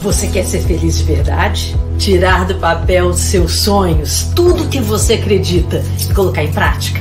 [0.00, 1.74] Você quer ser feliz de verdade?
[1.98, 7.00] Tirar do papel seus sonhos, tudo que você acredita e colocar em prática?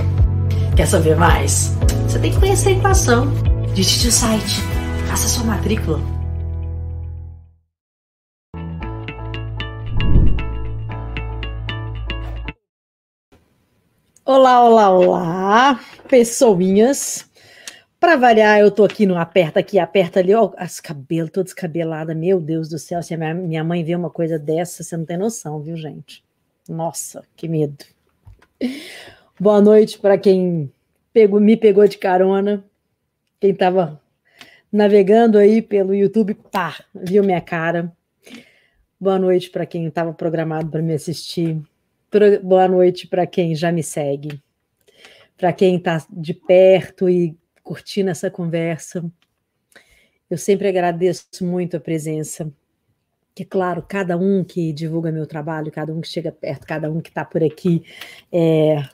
[0.75, 1.77] Quer saber mais?
[2.07, 3.31] Você tem que conhecer a equação.
[3.75, 4.61] Digite o site,
[5.07, 6.01] faça sua matrícula.
[14.25, 17.26] Olá, olá, olá, pessoinhas.
[17.99, 22.13] Para variar, eu tô aqui no aperta aqui, aperta ali, ó, as cabelos todos descabelada.
[22.13, 25.03] Meu Deus do céu, se a minha, minha mãe vê uma coisa dessa, você não
[25.03, 26.23] tem noção, viu, gente?
[26.69, 27.83] Nossa, que medo.
[29.39, 30.71] Boa noite para quem
[31.11, 32.63] pegou, me pegou de carona,
[33.39, 33.99] quem estava
[34.71, 37.91] navegando aí pelo YouTube, pá, viu minha cara.
[38.99, 41.59] Boa noite para quem estava programado para me assistir.
[42.43, 44.39] Boa noite para quem já me segue.
[45.35, 47.35] Para quem está de perto e
[47.67, 49.03] curtindo essa conversa.
[50.29, 52.49] Eu sempre agradeço muito a presença.
[53.35, 57.01] Que, claro, cada um que divulga meu trabalho, cada um que chega perto, cada um
[57.01, 57.83] que está por aqui,
[58.31, 58.87] é,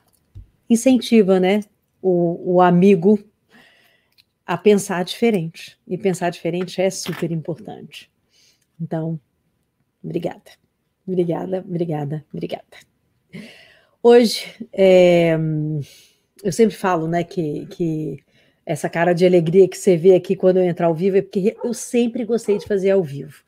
[0.68, 1.62] incentiva né,
[2.02, 3.24] o, o amigo
[4.46, 5.80] a pensar diferente.
[5.88, 8.12] E pensar diferente é super importante.
[8.82, 9.20] Então,
[10.04, 10.52] obrigada.
[11.08, 12.78] Obrigada, obrigada, obrigada.
[14.02, 15.38] Hoje, é,
[16.44, 18.24] eu sempre falo né, que, que
[18.66, 21.56] essa cara de alegria que você vê aqui quando eu entrar ao vivo é porque
[21.64, 23.44] eu sempre gostei de fazer ao vivo.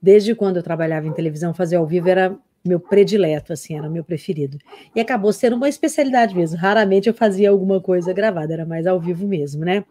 [0.00, 4.04] Desde quando eu trabalhava em televisão, fazer ao vivo era meu predileto, assim, era meu
[4.04, 4.56] preferido.
[4.94, 6.56] E acabou sendo uma especialidade mesmo.
[6.56, 9.84] Raramente eu fazia alguma coisa gravada, era mais ao vivo mesmo, né?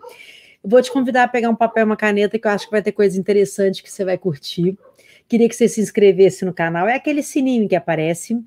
[0.64, 2.82] Vou te convidar a pegar um papel e uma caneta, que eu acho que vai
[2.82, 4.78] ter coisa interessante que você vai curtir.
[5.28, 6.88] Queria que você se inscrevesse no canal.
[6.88, 8.40] É aquele sininho que aparece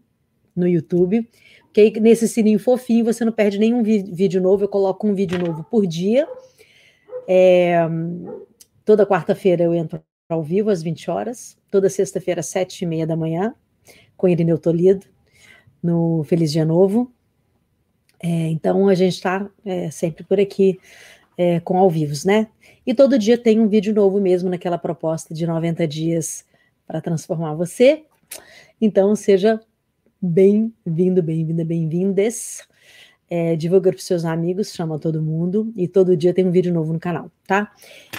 [0.54, 1.28] no YouTube
[1.74, 4.64] que nesse sininho fofinho você não perde nenhum vídeo novo.
[4.64, 6.26] Eu coloco um vídeo novo por dia.
[7.26, 7.80] É,
[8.84, 11.58] toda quarta-feira eu entro ao vivo às 20 horas.
[11.70, 13.54] Toda sexta-feira, às 7 e meia da manhã,
[14.16, 15.04] com Irineu Toledo,
[15.82, 17.12] no Feliz Dia Novo.
[18.22, 20.78] É, então a gente está é, sempre por aqui
[21.36, 22.46] é, com ao vivos, né?
[22.86, 26.44] E todo dia tem um vídeo novo mesmo naquela proposta de 90 dias
[26.86, 28.04] para transformar você.
[28.80, 29.60] Então seja
[30.26, 32.66] Bem-vindo, bem-vinda, bem-vindes.
[33.28, 36.94] É, divulga para seus amigos, chama todo mundo e todo dia tem um vídeo novo
[36.94, 37.70] no canal, tá?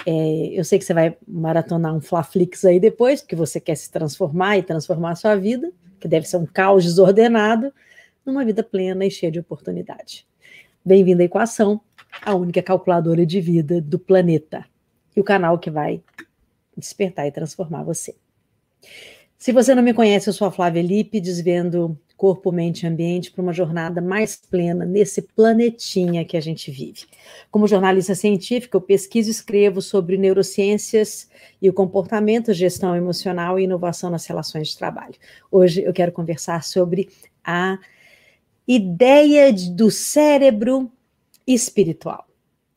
[0.06, 3.90] É, eu sei que você vai maratonar um Flaflix aí depois, porque você quer se
[3.90, 7.74] transformar e transformar a sua vida, que deve ser um caos desordenado,
[8.24, 10.28] numa vida plena e cheia de oportunidade.
[10.86, 11.82] Bem-vindo à Equação,
[12.22, 14.64] a única calculadora de vida do planeta
[15.16, 16.04] e o canal que vai
[16.78, 18.14] despertar e transformar você.
[19.46, 23.30] Se você não me conhece, eu sou a Flávia Lippe, desvendo corpo, mente e ambiente
[23.30, 27.06] para uma jornada mais plena nesse planetinha que a gente vive.
[27.52, 31.30] Como jornalista científica, eu pesquiso e escrevo sobre neurociências
[31.62, 35.14] e o comportamento, gestão emocional e inovação nas relações de trabalho.
[35.52, 37.10] Hoje eu quero conversar sobre
[37.44, 37.78] a
[38.68, 40.92] ideia do cérebro
[41.46, 42.26] espiritual.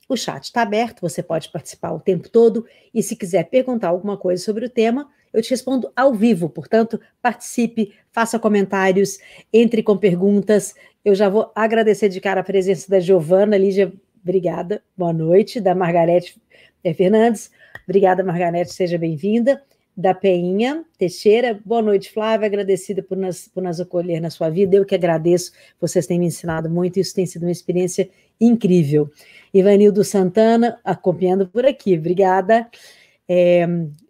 [0.06, 4.18] O chat está aberto, você pode participar o tempo todo e se quiser perguntar alguma
[4.18, 9.18] coisa sobre o tema, eu te respondo ao vivo, portanto, participe, faça comentários,
[9.52, 10.74] entre com perguntas.
[11.04, 15.74] Eu já vou agradecer de cara a presença da Giovana, Lígia, obrigada, boa noite, da
[15.74, 16.40] Margarete
[16.84, 17.50] eh, Fernandes,
[17.84, 19.62] obrigada, Margarete, seja bem-vinda.
[19.96, 24.76] Da Peinha Teixeira, boa noite, Flávia, agradecida por nos, por nos acolher na sua vida,
[24.76, 25.50] eu que agradeço,
[25.80, 28.08] vocês têm me ensinado muito, isso tem sido uma experiência
[28.40, 29.10] incrível.
[29.52, 32.68] Ivanildo Santana, acompanhando por aqui, obrigada.
[33.28, 33.66] É,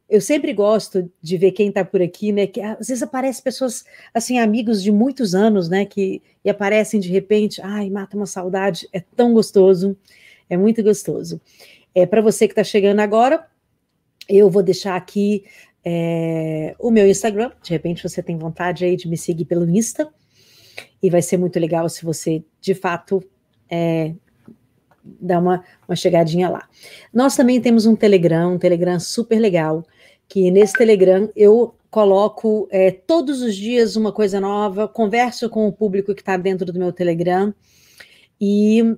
[0.09, 2.47] eu sempre gosto de ver quem está por aqui, né?
[2.47, 5.85] Que às vezes aparecem pessoas, assim, amigos de muitos anos, né?
[5.85, 9.97] Que e aparecem de repente, ai, mata uma saudade, é tão gostoso,
[10.49, 11.41] é muito gostoso.
[11.95, 13.47] É para você que está chegando agora,
[14.29, 15.45] eu vou deixar aqui
[15.85, 17.53] é, o meu Instagram.
[17.63, 20.09] De repente você tem vontade aí de me seguir pelo Insta,
[21.03, 23.23] e vai ser muito legal se você de fato
[23.71, 24.15] é,
[25.21, 26.69] dar uma, uma chegadinha lá.
[27.13, 29.85] Nós também temos um Telegram, um Telegram super legal
[30.29, 35.73] que nesse Telegram eu coloco é, todos os dias uma coisa nova, converso com o
[35.73, 37.53] público que está dentro do meu Telegram
[38.41, 38.97] e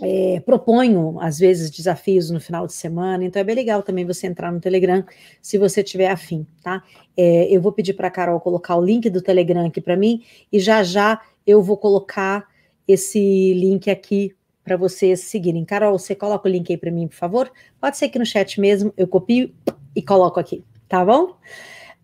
[0.00, 4.26] é, proponho, às vezes, desafios no final de semana, então é bem legal também você
[4.26, 5.04] entrar no Telegram,
[5.42, 6.84] se você tiver afim, tá?
[7.16, 10.22] É, eu vou pedir para a Carol colocar o link do Telegram aqui para mim,
[10.52, 12.46] e já já eu vou colocar
[12.86, 14.34] esse link aqui
[14.68, 15.64] para vocês seguirem.
[15.64, 17.50] Carol, você coloca o link aí para mim, por favor?
[17.80, 19.50] Pode ser aqui no chat mesmo, eu copio
[19.96, 21.38] e coloco aqui, tá bom?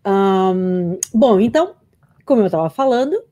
[0.03, 1.75] Um, bom, então,
[2.25, 3.23] como eu estava falando,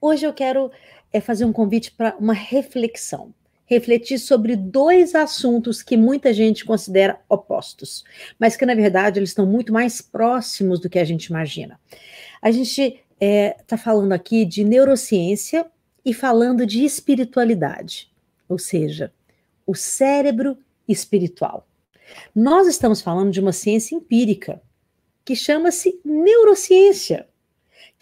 [0.00, 0.70] hoje eu quero
[1.12, 3.34] é, fazer um convite para uma reflexão.
[3.66, 8.04] refletir sobre dois assuntos que muita gente considera opostos,
[8.38, 11.78] mas que na verdade eles estão muito mais próximos do que a gente imagina.
[12.42, 15.64] A gente está é, tá falando aqui de neurociência
[16.04, 18.11] e falando de espiritualidade,
[18.52, 19.12] ou seja,
[19.66, 21.66] o cérebro espiritual.
[22.34, 24.60] Nós estamos falando de uma ciência empírica
[25.24, 27.26] que chama-se neurociência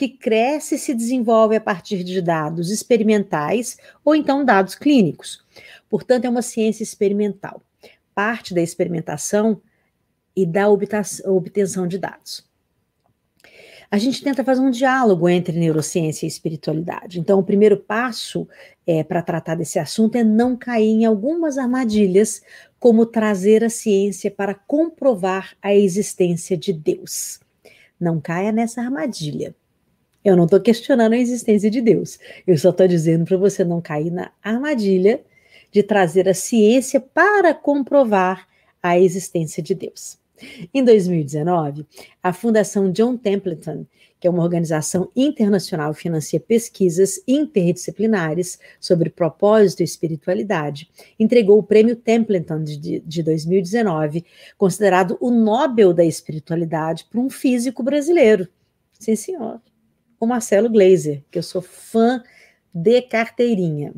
[0.00, 5.44] que cresce e se desenvolve a partir de dados experimentais ou então dados clínicos.
[5.90, 7.62] Portanto, é uma ciência experimental.
[8.14, 9.60] Parte da experimentação
[10.34, 12.48] e da obtenção de dados.
[13.92, 17.18] A gente tenta fazer um diálogo entre neurociência e espiritualidade.
[17.18, 18.46] Então, o primeiro passo
[18.86, 22.40] é, para tratar desse assunto é não cair em algumas armadilhas,
[22.78, 27.40] como trazer a ciência para comprovar a existência de Deus.
[27.98, 29.56] Não caia nessa armadilha.
[30.24, 32.20] Eu não estou questionando a existência de Deus.
[32.46, 35.20] Eu só estou dizendo para você não cair na armadilha
[35.72, 38.46] de trazer a ciência para comprovar
[38.80, 40.19] a existência de Deus.
[40.72, 41.86] Em 2019,
[42.22, 43.86] a Fundação John Templeton,
[44.18, 51.62] que é uma organização internacional que financia pesquisas interdisciplinares sobre propósito e espiritualidade, entregou o
[51.62, 54.24] Prêmio Templeton de, de 2019,
[54.58, 58.48] considerado o Nobel da Espiritualidade para um físico brasileiro.
[58.98, 59.60] Sim, senhor
[60.20, 62.22] o Marcelo Gleiser, que eu sou fã
[62.72, 63.94] de carteirinha.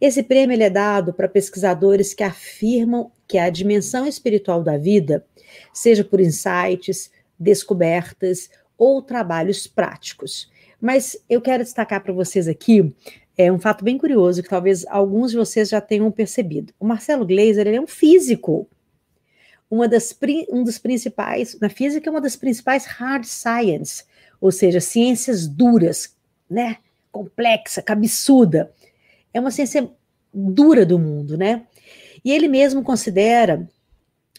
[0.00, 5.24] Esse prêmio é dado para pesquisadores que afirmam que a dimensão espiritual da vida,
[5.72, 10.50] seja por insights, descobertas ou trabalhos práticos.
[10.80, 12.94] Mas eu quero destacar para vocês aqui
[13.42, 16.74] é um fato bem curioso que talvez alguns de vocês já tenham percebido.
[16.78, 18.68] O Marcelo Gleiser é um físico.
[19.70, 20.14] Uma das,
[20.50, 24.04] um dos principais, na física, é uma das principais hard science,
[24.42, 26.14] ou seja, ciências duras,
[26.50, 26.76] né?
[27.10, 28.70] Complexa, cabeçuda.
[29.32, 29.90] É uma ciência
[30.32, 31.66] dura do mundo, né?
[32.24, 33.68] E ele mesmo considera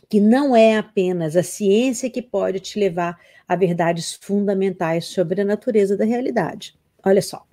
[0.09, 5.45] que não é apenas a ciência que pode te levar a verdades fundamentais sobre a
[5.45, 6.75] natureza da realidade.
[7.03, 7.45] Olha só,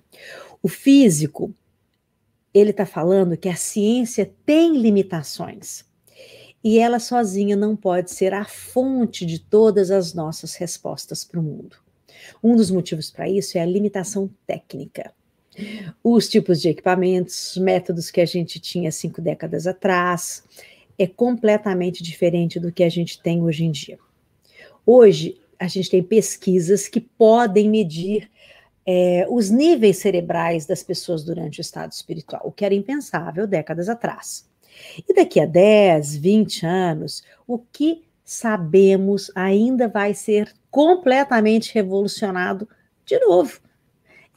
[0.61, 1.53] o físico,
[2.53, 5.85] ele está falando que a ciência tem limitações
[6.63, 11.43] e ela sozinha não pode ser a fonte de todas as nossas respostas para o
[11.43, 11.77] mundo.
[12.43, 15.13] Um dos motivos para isso é a limitação técnica.
[16.03, 20.43] Os tipos de equipamentos, métodos que a gente tinha cinco décadas atrás,
[20.97, 23.97] é completamente diferente do que a gente tem hoje em dia.
[24.85, 28.29] Hoje, a gente tem pesquisas que podem medir
[28.85, 33.87] é, os níveis cerebrais das pessoas durante o estado espiritual, o que era impensável décadas
[33.87, 34.49] atrás.
[35.07, 42.67] E daqui a 10, 20 anos, o que sabemos ainda vai ser completamente revolucionado
[43.05, 43.59] de novo.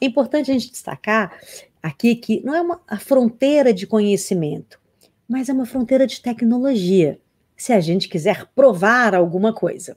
[0.03, 1.39] É importante a gente destacar
[1.81, 4.77] aqui que não é uma a fronteira de conhecimento,
[5.25, 7.21] mas é uma fronteira de tecnologia.
[7.55, 9.95] Se a gente quiser provar alguma coisa,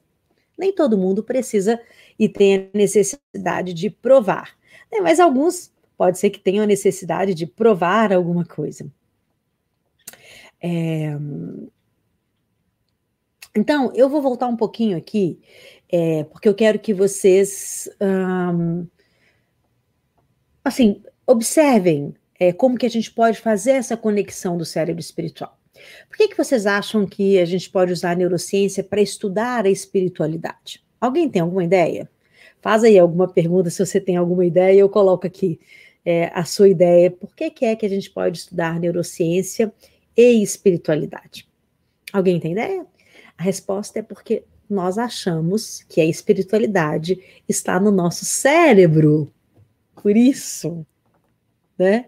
[0.56, 1.80] nem todo mundo precisa
[2.16, 4.56] e tem a necessidade de provar,
[4.92, 5.00] né?
[5.00, 8.88] mas alguns pode ser que tenham a necessidade de provar alguma coisa.
[10.62, 11.18] É,
[13.56, 15.40] então, eu vou voltar um pouquinho aqui,
[15.88, 18.86] é, porque eu quero que vocês, um,
[20.66, 25.58] assim, observem é, como que a gente pode fazer essa conexão do cérebro espiritual.
[26.08, 29.70] Por que, que vocês acham que a gente pode usar a neurociência para estudar a
[29.70, 30.84] espiritualidade?
[31.00, 32.10] Alguém tem alguma ideia?
[32.60, 35.60] Faz aí alguma pergunta, se você tem alguma ideia, eu coloco aqui
[36.04, 37.10] é, a sua ideia.
[37.10, 39.72] Por que, que é que a gente pode estudar neurociência
[40.16, 41.48] e espiritualidade?
[42.12, 42.84] Alguém tem ideia?
[43.38, 49.32] A resposta é porque nós achamos que a espiritualidade está no nosso cérebro.
[50.02, 50.86] Por isso,
[51.78, 52.06] né?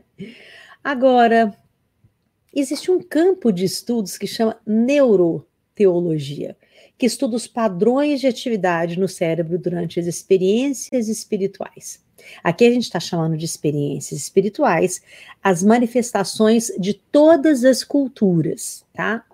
[0.83, 1.57] Agora,
[2.55, 6.57] existe um campo de estudos que chama neuroteologia,
[6.97, 12.03] que estuda os padrões de atividade no cérebro durante as experiências espirituais.
[12.43, 15.01] Aqui a gente está chamando de experiências espirituais
[15.43, 19.25] as manifestações de todas as culturas, tá?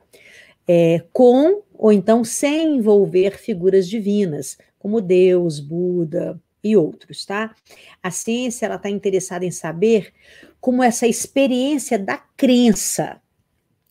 [0.66, 7.54] É, com ou então sem envolver figuras divinas, como Deus, Buda e outros, tá?
[8.02, 10.12] A ciência ela está interessada em saber
[10.60, 13.20] como essa experiência da crença,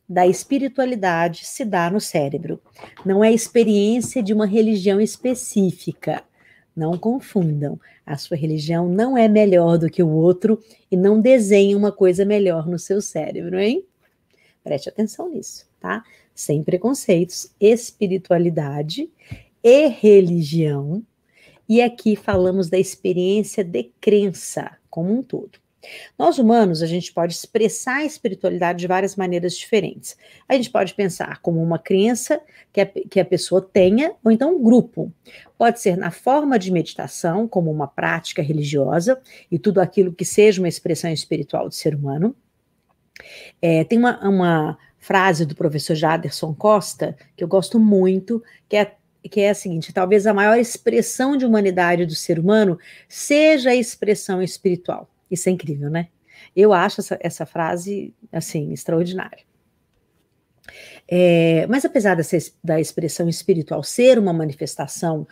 [0.09, 2.59] da espiritualidade se dá no cérebro.
[3.05, 6.23] Não é experiência de uma religião específica.
[6.75, 7.79] Não confundam.
[8.05, 10.59] A sua religião não é melhor do que o outro
[10.91, 13.85] e não desenha uma coisa melhor no seu cérebro, hein?
[14.63, 16.03] Preste atenção nisso, tá?
[16.33, 19.09] sem preconceitos, espiritualidade
[19.63, 21.03] e religião.
[21.67, 25.63] E aqui falamos da experiência de crença como um todo.
[26.17, 30.17] Nós humanos, a gente pode expressar a espiritualidade de várias maneiras diferentes.
[30.47, 32.41] A gente pode pensar como uma crença
[32.71, 35.11] que a, que a pessoa tenha, ou então um grupo.
[35.57, 40.61] Pode ser na forma de meditação, como uma prática religiosa, e tudo aquilo que seja
[40.61, 42.35] uma expressão espiritual do ser humano.
[43.61, 48.95] É, tem uma, uma frase do professor Jaderson Costa, que eu gosto muito, que é
[49.29, 52.77] que é a seguinte: talvez a maior expressão de humanidade do ser humano
[53.07, 55.09] seja a expressão espiritual.
[55.29, 56.09] Isso é incrível, né?
[56.55, 59.43] Eu acho essa, essa frase, assim, extraordinária.
[61.07, 65.27] É, mas apesar dessa, da expressão espiritual ser uma manifestação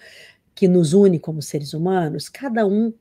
[0.53, 2.93] que nos une como seres humanos, cada um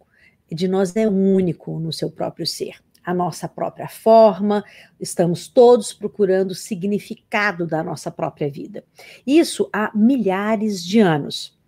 [0.51, 4.65] de nós é único no seu próprio ser, a nossa própria forma,
[4.99, 8.85] estamos todos procurando o significado da nossa própria vida.
[9.27, 11.59] Isso há milhares de anos.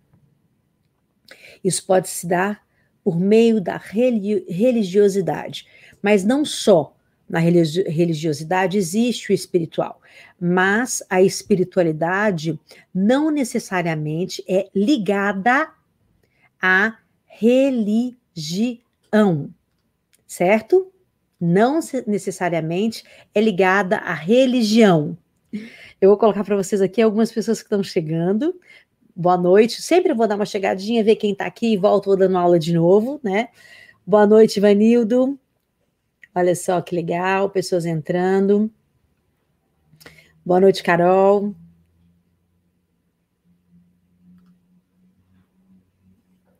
[1.63, 2.63] Isso pode se dar
[3.03, 5.67] por meio da religiosidade.
[6.01, 6.95] Mas não só
[7.27, 9.99] na religiosidade existe o espiritual,
[10.39, 12.59] mas a espiritualidade
[12.93, 15.71] não necessariamente é ligada
[16.61, 18.37] à religião,
[20.27, 20.92] certo?
[21.45, 23.03] Não necessariamente
[23.35, 25.17] é ligada à religião.
[25.99, 28.55] Eu vou colocar para vocês aqui algumas pessoas que estão chegando
[29.15, 29.81] boa noite.
[29.81, 32.73] Sempre vou dar uma chegadinha, ver quem está aqui e volto, vou dando aula de
[32.73, 33.49] novo, né?
[34.05, 35.37] Boa noite, Vanildo.
[36.33, 38.71] Olha só que legal, pessoas entrando.
[40.45, 41.53] Boa noite, Carol.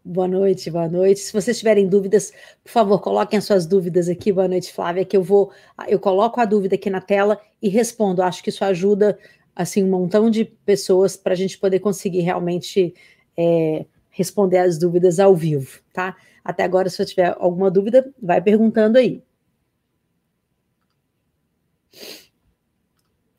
[0.05, 1.21] Boa noite, boa noite.
[1.21, 4.33] Se vocês tiverem dúvidas, por favor, coloquem as suas dúvidas aqui.
[4.33, 5.49] Boa noite, Flávia, que eu vou,
[5.87, 8.21] eu coloco a dúvida aqui na tela e respondo.
[8.21, 9.17] Acho que isso ajuda
[9.55, 12.93] assim um montão de pessoas para a gente poder conseguir realmente
[13.37, 16.17] é, responder as dúvidas ao vivo, tá?
[16.43, 19.23] Até agora, se eu tiver alguma dúvida, vai perguntando aí.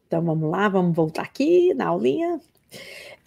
[0.06, 2.40] Então vamos lá, vamos voltar aqui na aulinha.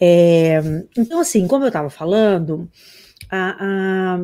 [0.00, 0.58] É,
[0.96, 2.68] então, assim, como eu estava falando,
[3.30, 4.18] a,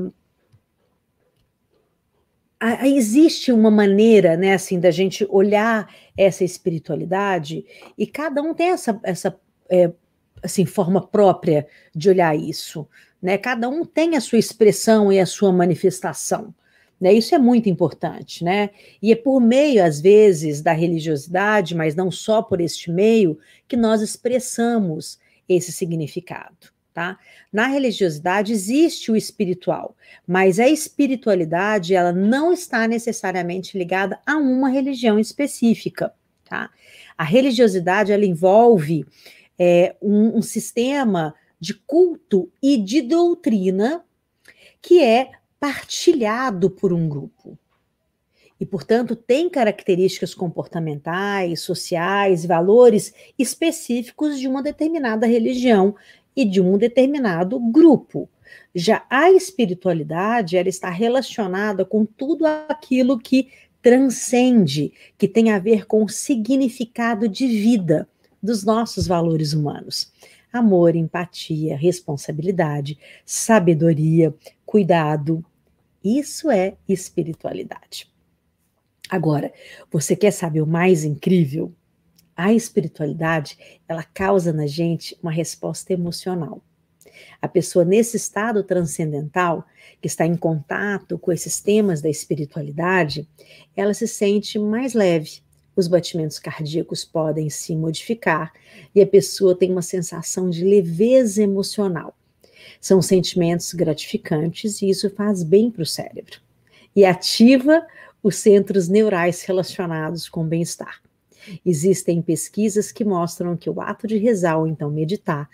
[2.60, 7.64] a existe uma maneira, né, assim, da gente olhar essa espiritualidade
[7.96, 9.92] e cada um tem essa, essa é,
[10.42, 12.88] assim, forma própria de olhar isso,
[13.20, 13.36] né?
[13.36, 16.54] Cada um tem a sua expressão e a sua manifestação.
[17.00, 18.70] Né, isso é muito importante, né?
[19.02, 23.76] E é por meio, às vezes, da religiosidade, mas não só por este meio, que
[23.76, 25.18] nós expressamos
[25.48, 27.18] esse significado tá?
[27.52, 34.68] Na religiosidade existe o espiritual, mas a espiritualidade ela não está necessariamente ligada a uma
[34.70, 36.14] religião específica,
[36.48, 36.70] tá?
[37.18, 39.04] A religiosidade ela envolve
[39.58, 44.04] é, um, um sistema de culto e de doutrina
[44.80, 47.58] que é partilhado por um grupo
[48.58, 55.94] e, portanto, tem características comportamentais, sociais, valores específicos de uma determinada religião
[56.36, 58.28] e de um determinado grupo.
[58.74, 63.48] Já a espiritualidade, ela está relacionada com tudo aquilo que
[63.80, 68.08] transcende, que tem a ver com o significado de vida
[68.42, 70.12] dos nossos valores humanos.
[70.52, 75.44] Amor, empatia, responsabilidade, sabedoria, cuidado.
[76.02, 78.08] Isso é espiritualidade.
[79.08, 79.52] Agora,
[79.90, 81.72] você quer saber o mais incrível?
[82.36, 83.56] A espiritualidade,
[83.88, 86.60] ela causa na gente uma resposta emocional.
[87.40, 89.64] A pessoa nesse estado transcendental,
[90.00, 93.28] que está em contato com esses temas da espiritualidade,
[93.76, 95.42] ela se sente mais leve.
[95.76, 98.52] Os batimentos cardíacos podem se modificar
[98.94, 102.16] e a pessoa tem uma sensação de leveza emocional.
[102.80, 106.40] São sentimentos gratificantes e isso faz bem para o cérebro
[106.94, 107.84] e ativa
[108.22, 111.03] os centros neurais relacionados com o bem-estar.
[111.64, 115.48] Existem pesquisas que mostram que o ato de rezar ou então meditar,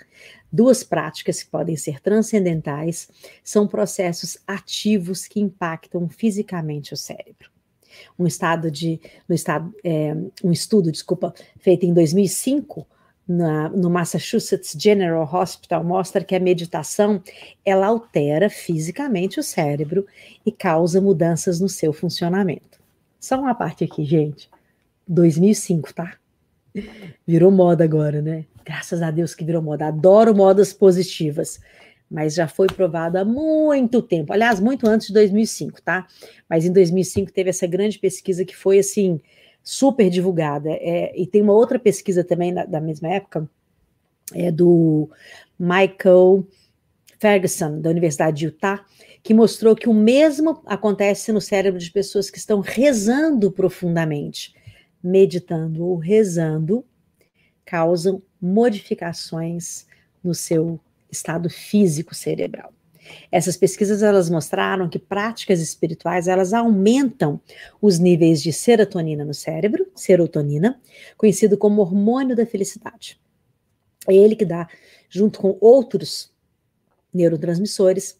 [0.52, 3.08] duas práticas que podem ser transcendentais,
[3.42, 7.50] são processos ativos que impactam fisicamente o cérebro.
[8.18, 12.86] Um estado de, no estado, é, um estudo, desculpa, feito em 2005
[13.30, 17.22] na, no Massachusetts General Hospital mostra que a meditação
[17.64, 20.04] ela altera fisicamente o cérebro
[20.44, 22.80] e causa mudanças no seu funcionamento.
[23.20, 24.50] Só uma parte aqui, gente.
[25.10, 26.14] 2005, tá?
[27.26, 28.44] Virou moda agora, né?
[28.64, 29.88] Graças a Deus que virou moda.
[29.88, 31.60] Adoro modas positivas,
[32.08, 34.32] mas já foi provado há muito tempo.
[34.32, 36.06] Aliás, muito antes de 2005, tá?
[36.48, 39.20] Mas em 2005 teve essa grande pesquisa que foi assim
[39.62, 40.70] super divulgada.
[40.70, 43.50] É, e tem uma outra pesquisa também da, da mesma época,
[44.32, 45.10] é do
[45.58, 46.46] Michael
[47.18, 48.84] Ferguson, da Universidade de Utah,
[49.22, 54.54] que mostrou que o mesmo acontece no cérebro de pessoas que estão rezando profundamente.
[55.02, 56.84] Meditando ou rezando
[57.64, 59.86] causam modificações
[60.22, 60.80] no seu
[61.10, 62.72] estado físico cerebral.
[63.30, 67.40] Essas pesquisas elas mostraram que práticas espirituais elas aumentam
[67.80, 70.80] os níveis de serotonina no cérebro, serotonina,
[71.16, 73.20] conhecido como hormônio da felicidade.
[74.08, 74.68] É ele que dá,
[75.08, 76.32] junto com outros
[77.12, 78.18] neurotransmissores,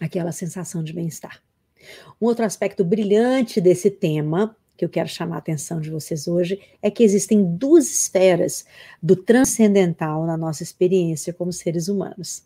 [0.00, 1.42] aquela sensação de bem-estar.
[2.20, 6.60] Um outro aspecto brilhante desse tema que eu quero chamar a atenção de vocês hoje
[6.82, 8.64] é que existem duas esferas
[9.02, 12.44] do transcendental na nossa experiência como seres humanos.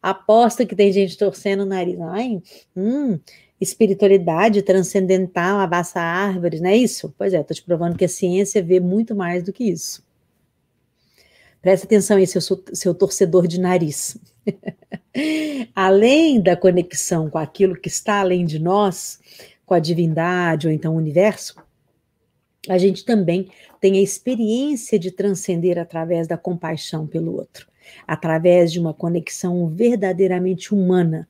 [0.00, 2.00] Aposto que tem gente torcendo o nariz.
[2.00, 2.40] Ai,
[2.76, 3.18] hum,
[3.60, 7.12] espiritualidade transcendental, abaça árvores, não é isso?
[7.18, 10.06] Pois é, estou te provando que a ciência vê muito mais do que isso.
[11.60, 12.40] Presta atenção aí, seu,
[12.72, 14.16] seu torcedor de nariz.
[15.74, 19.18] além da conexão com aquilo que está além de nós,
[19.68, 21.54] com a divindade ou então o universo,
[22.68, 23.48] a gente também
[23.80, 27.68] tem a experiência de transcender através da compaixão pelo outro
[28.06, 31.28] através de uma conexão verdadeiramente humana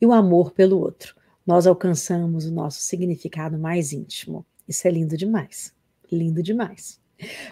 [0.00, 1.14] e o amor pelo outro.
[1.46, 4.44] Nós alcançamos o nosso significado mais íntimo.
[4.68, 5.74] Isso é lindo demais.
[6.10, 7.00] Lindo demais.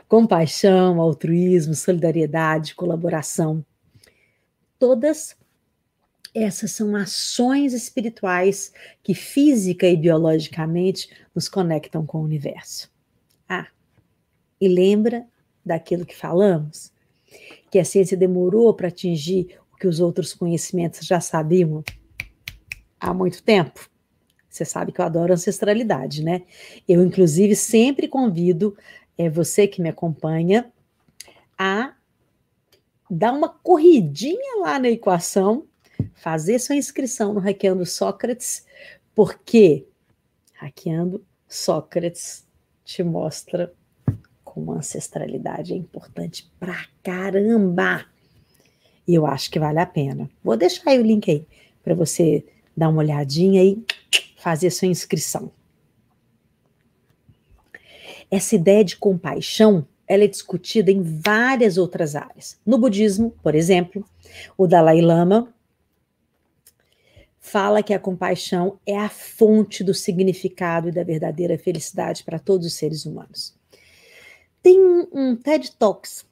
[0.06, 3.64] Compaixão, altruísmo, solidariedade, colaboração.
[4.78, 5.36] Todas
[6.34, 12.90] essas são ações espirituais que física e biologicamente nos conectam com o universo.
[13.48, 13.68] Ah,
[14.60, 15.26] e lembra
[15.64, 16.92] daquilo que falamos?
[17.70, 21.82] que a ciência demorou para atingir o que os outros conhecimentos já sabiam
[22.98, 23.88] há muito tempo.
[24.48, 26.42] Você sabe que eu adoro ancestralidade, né?
[26.88, 28.76] Eu, inclusive, sempre convido
[29.16, 30.72] é, você que me acompanha
[31.56, 31.94] a
[33.10, 35.66] dar uma corridinha lá na equação,
[36.14, 38.64] fazer sua inscrição no Hackeando Sócrates,
[39.14, 39.86] porque
[40.54, 42.46] Hackeando Sócrates
[42.84, 43.72] te mostra
[44.44, 48.04] com ancestralidade é importante pra caramba.
[49.06, 50.28] E eu acho que vale a pena.
[50.42, 51.46] Vou deixar aí o link aí
[51.82, 52.44] para você
[52.76, 53.82] dar uma olhadinha e
[54.36, 55.50] fazer sua inscrição.
[58.30, 62.58] Essa ideia de compaixão, ela é discutida em várias outras áreas.
[62.64, 64.04] No budismo, por exemplo,
[64.56, 65.52] o Dalai Lama
[67.48, 72.66] fala que a compaixão é a fonte do significado e da verdadeira felicidade para todos
[72.66, 73.54] os seres humanos.
[74.62, 74.78] Tem
[75.12, 76.26] um, TED Talks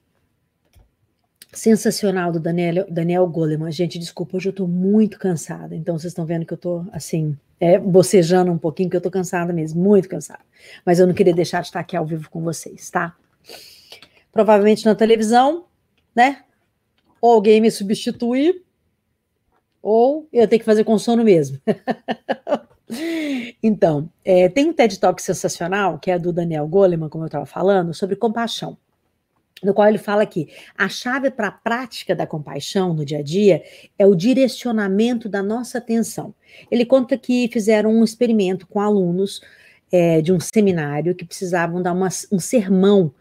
[1.52, 3.72] sensacional do Daniel, Daniel Goleman.
[3.72, 5.74] Gente, desculpa, hoje eu tô muito cansada.
[5.74, 9.10] Então, vocês estão vendo que eu tô, assim, é, bocejando um pouquinho, que eu tô
[9.10, 10.40] cansada mesmo, muito cansada.
[10.84, 13.16] Mas eu não queria deixar de estar aqui ao vivo com vocês, tá?
[14.30, 15.64] Provavelmente na televisão,
[16.14, 16.42] né?
[17.20, 18.65] Ou alguém me substituir,
[19.88, 21.60] ou eu tenho que fazer com sono mesmo.
[23.60, 27.44] Então, é, tem um TED Talk sensacional, que é do Daniel Goleman, como eu estava
[27.44, 28.78] falando, sobre compaixão,
[29.60, 33.22] no qual ele fala que a chave para a prática da compaixão no dia a
[33.22, 33.64] dia
[33.98, 36.32] é o direcionamento da nossa atenção.
[36.70, 39.40] Ele conta que fizeram um experimento com alunos
[39.90, 43.12] é, de um seminário que precisavam dar uma, um sermão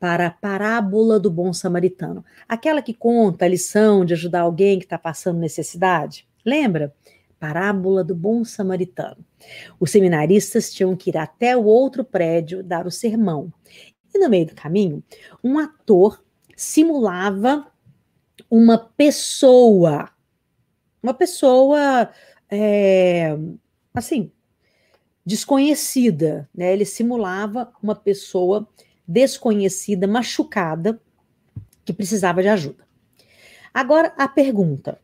[0.00, 4.86] para a parábola do bom samaritano, aquela que conta a lição de ajudar alguém que
[4.86, 6.26] está passando necessidade.
[6.44, 6.92] Lembra?
[7.40, 9.24] parábola do bom samaritano.
[9.80, 13.50] Os seminaristas tinham que ir até o outro prédio dar o sermão.
[14.14, 15.02] E no meio do caminho,
[15.42, 16.22] um ator
[16.54, 17.66] simulava
[18.50, 20.10] uma pessoa,
[21.02, 22.10] uma pessoa,
[22.50, 23.34] é,
[23.94, 24.30] assim,
[25.24, 26.72] desconhecida, né?
[26.72, 28.68] Ele simulava uma pessoa
[29.10, 31.00] desconhecida, machucada,
[31.84, 32.86] que precisava de ajuda.
[33.74, 35.00] Agora a pergunta: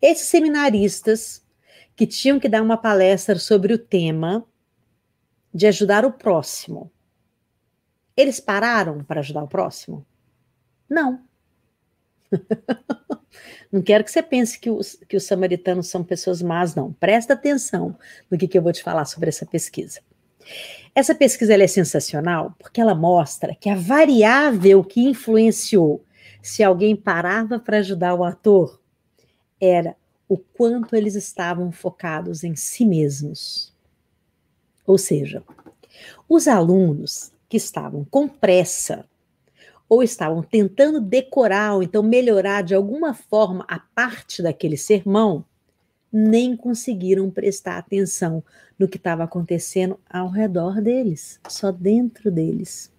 [0.00, 1.44] esses seminaristas
[1.94, 4.46] que tinham que dar uma palestra sobre o tema
[5.52, 6.90] de ajudar o próximo,
[8.16, 10.06] eles pararam para ajudar o próximo?
[10.88, 11.22] Não.
[13.70, 16.94] não quero que você pense que os, que os samaritanos são pessoas más, não.
[16.94, 17.96] Presta atenção
[18.30, 20.00] no que, que eu vou te falar sobre essa pesquisa.
[20.94, 26.04] Essa pesquisa é sensacional porque ela mostra que a variável que influenciou
[26.42, 28.80] se alguém parava para ajudar o ator
[29.60, 29.96] era
[30.28, 33.74] o quanto eles estavam focados em si mesmos.
[34.86, 35.42] Ou seja,
[36.28, 39.04] os alunos que estavam com pressa
[39.88, 45.44] ou estavam tentando decorar ou então melhorar de alguma forma a parte daquele sermão,
[46.12, 48.42] nem conseguiram prestar atenção
[48.78, 52.90] no que estava acontecendo ao redor deles, só dentro deles.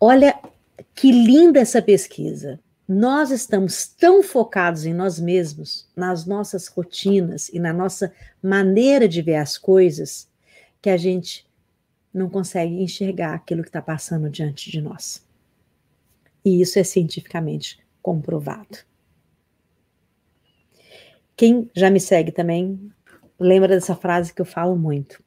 [0.00, 0.38] Olha
[0.94, 2.60] que linda essa pesquisa.
[2.86, 9.22] nós estamos tão focados em nós mesmos, nas nossas rotinas e na nossa maneira de
[9.22, 10.28] ver as coisas,
[10.82, 11.46] que a gente
[12.12, 15.26] não consegue enxergar aquilo que está passando diante de nós.
[16.44, 18.78] E isso é cientificamente comprovado.
[21.36, 22.92] Quem já me segue também
[23.38, 25.22] lembra dessa frase que eu falo muito.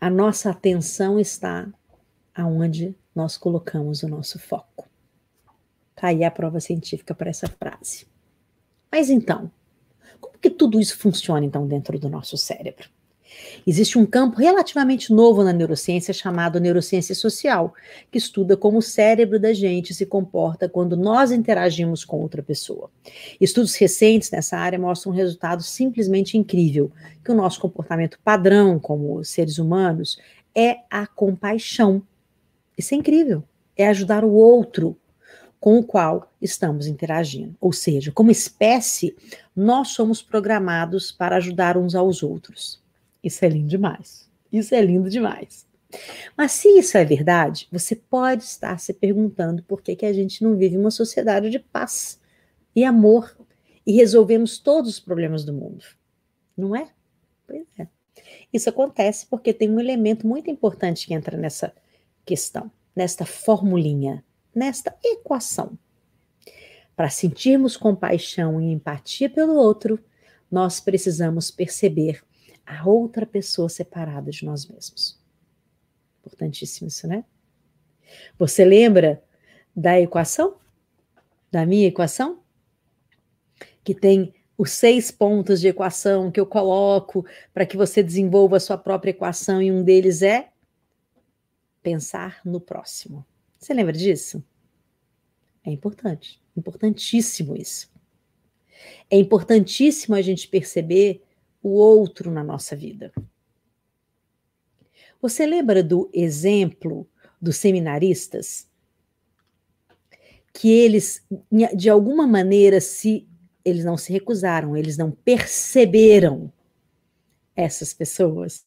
[0.00, 1.68] A nossa atenção está
[2.34, 4.88] aonde nós colocamos o nosso foco.
[5.94, 8.06] Tá aí a prova científica para essa frase.
[8.90, 9.50] Mas então,
[10.20, 12.88] como que tudo isso funciona então dentro do nosso cérebro?
[13.66, 17.74] Existe um campo relativamente novo na neurociência chamado neurociência social,
[18.10, 22.90] que estuda como o cérebro da gente se comporta quando nós interagimos com outra pessoa.
[23.40, 26.90] Estudos recentes nessa área mostram um resultado simplesmente incrível,
[27.24, 30.18] que o nosso comportamento padrão como seres humanos
[30.54, 32.02] é a compaixão.
[32.76, 33.44] Isso é incrível.
[33.76, 34.96] É ajudar o outro
[35.60, 37.54] com o qual estamos interagindo.
[37.60, 39.16] Ou seja, como espécie,
[39.54, 42.80] nós somos programados para ajudar uns aos outros.
[43.28, 44.28] Isso é lindo demais.
[44.50, 45.66] Isso é lindo demais.
[46.36, 50.42] Mas se isso é verdade, você pode estar se perguntando por que, que a gente
[50.42, 52.20] não vive uma sociedade de paz
[52.74, 53.36] e amor
[53.86, 55.84] e resolvemos todos os problemas do mundo.
[56.56, 56.90] Não é?
[57.46, 57.86] Pois é.
[58.52, 61.72] Isso acontece porque tem um elemento muito importante que entra nessa
[62.24, 65.78] questão, nesta formulinha, nesta equação.
[66.96, 69.98] Para sentirmos compaixão e empatia pelo outro,
[70.50, 72.22] nós precisamos perceber
[72.68, 75.18] a outra pessoa separada de nós mesmos.
[76.20, 77.24] Importantíssimo isso, né?
[78.38, 79.22] Você lembra
[79.74, 80.56] da equação?
[81.50, 82.42] Da minha equação?
[83.82, 88.60] Que tem os seis pontos de equação que eu coloco para que você desenvolva a
[88.60, 90.50] sua própria equação, e um deles é
[91.82, 93.24] pensar no próximo.
[93.58, 94.44] Você lembra disso?
[95.64, 97.90] É importante, importantíssimo isso.
[99.10, 101.22] É importantíssimo a gente perceber
[101.62, 103.12] o outro na nossa vida.
[105.20, 107.08] Você lembra do exemplo
[107.40, 108.68] dos seminaristas?
[110.52, 111.24] Que eles,
[111.76, 113.28] de alguma maneira, se
[113.64, 116.52] eles não se recusaram, eles não perceberam
[117.54, 118.64] essas pessoas.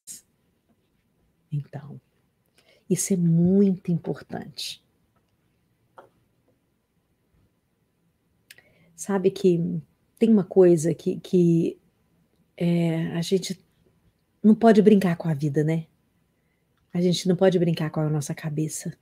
[1.51, 1.99] Então,
[2.89, 4.83] isso é muito importante.
[8.95, 9.81] Sabe que
[10.19, 11.80] tem uma coisa que, que
[12.63, 13.59] é, a gente
[14.43, 15.87] não pode brincar com a vida, né?
[16.93, 18.93] A gente não pode brincar com a nossa cabeça.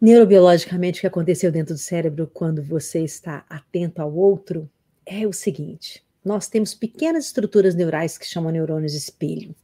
[0.00, 4.70] Neurobiologicamente, o que aconteceu dentro do cérebro quando você está atento ao outro
[5.04, 9.54] é o seguinte: nós temos pequenas estruturas neurais que chamam neurônios espelho.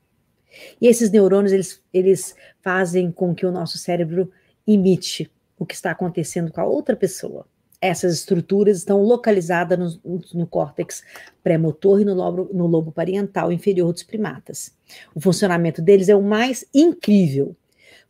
[0.79, 4.31] E esses neurônios eles, eles fazem com que o nosso cérebro
[4.67, 7.47] imite o que está acontecendo com a outra pessoa.
[7.81, 11.05] Essas estruturas estão localizadas no, no córtex
[11.45, 14.73] pré-motor e no lobo, no lobo parietal inferior dos primatas.
[15.14, 17.55] O funcionamento deles é o mais incrível.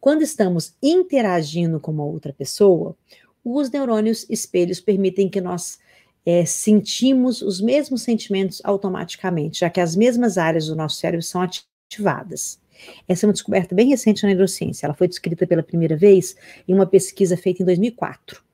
[0.01, 2.97] Quando estamos interagindo com uma outra pessoa,
[3.45, 5.79] os neurônios espelhos permitem que nós
[6.25, 11.43] é, sentimos os mesmos sentimentos automaticamente, já que as mesmas áreas do nosso cérebro são
[11.43, 12.59] ativadas.
[13.07, 14.87] Essa é uma descoberta bem recente na neurociência.
[14.87, 18.48] Ela foi descrita pela primeira vez em uma pesquisa feita em 2004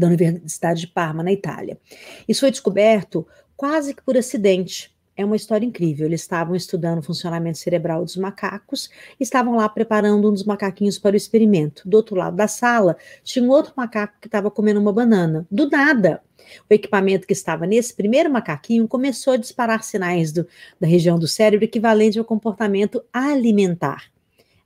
[0.00, 1.78] da Universidade de Parma, na Itália.
[2.26, 4.90] Isso foi descoberto quase que por acidente.
[5.16, 6.06] É uma história incrível.
[6.06, 11.12] Eles estavam estudando o funcionamento cerebral dos macacos, estavam lá preparando um dos macaquinhos para
[11.12, 11.86] o experimento.
[11.86, 15.46] Do outro lado da sala, tinha um outro macaco que estava comendo uma banana.
[15.50, 16.22] Do nada,
[16.70, 20.46] o equipamento que estava nesse primeiro macaquinho começou a disparar sinais do,
[20.80, 24.10] da região do cérebro equivalente ao comportamento alimentar.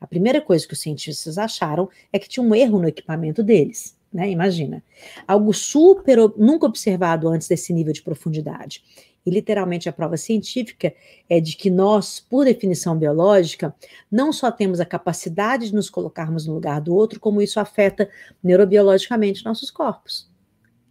[0.00, 3.96] A primeira coisa que os cientistas acharam é que tinha um erro no equipamento deles
[4.14, 4.30] né?
[4.30, 4.82] Imagina.
[5.26, 8.82] Algo super nunca observado antes desse nível de profundidade.
[9.26, 10.94] E literalmente a prova científica
[11.28, 13.74] é de que nós, por definição biológica,
[14.10, 18.08] não só temos a capacidade de nos colocarmos no lugar do outro, como isso afeta
[18.42, 20.30] neurobiologicamente nossos corpos.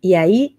[0.02, 0.58] E aí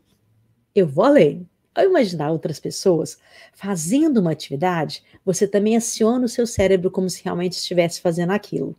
[0.75, 1.47] eu vou além.
[1.75, 3.19] Ao imaginar outras pessoas
[3.53, 8.77] fazendo uma atividade, você também aciona o seu cérebro como se realmente estivesse fazendo aquilo.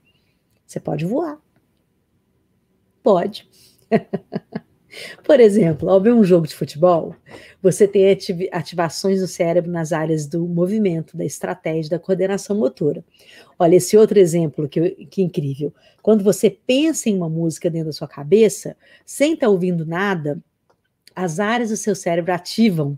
[0.66, 1.38] Você pode voar.
[3.04, 3.48] Pode.
[5.24, 7.16] Por exemplo, ao ver um jogo de futebol,
[7.62, 8.18] você tem
[8.52, 13.04] ativações do cérebro nas áreas do movimento, da estratégia, da coordenação motora.
[13.60, 15.74] Olha, esse outro exemplo que, que incrível.
[16.02, 20.42] Quando você pensa em uma música dentro da sua cabeça, sem estar ouvindo nada,
[21.16, 22.98] as áreas do seu cérebro ativam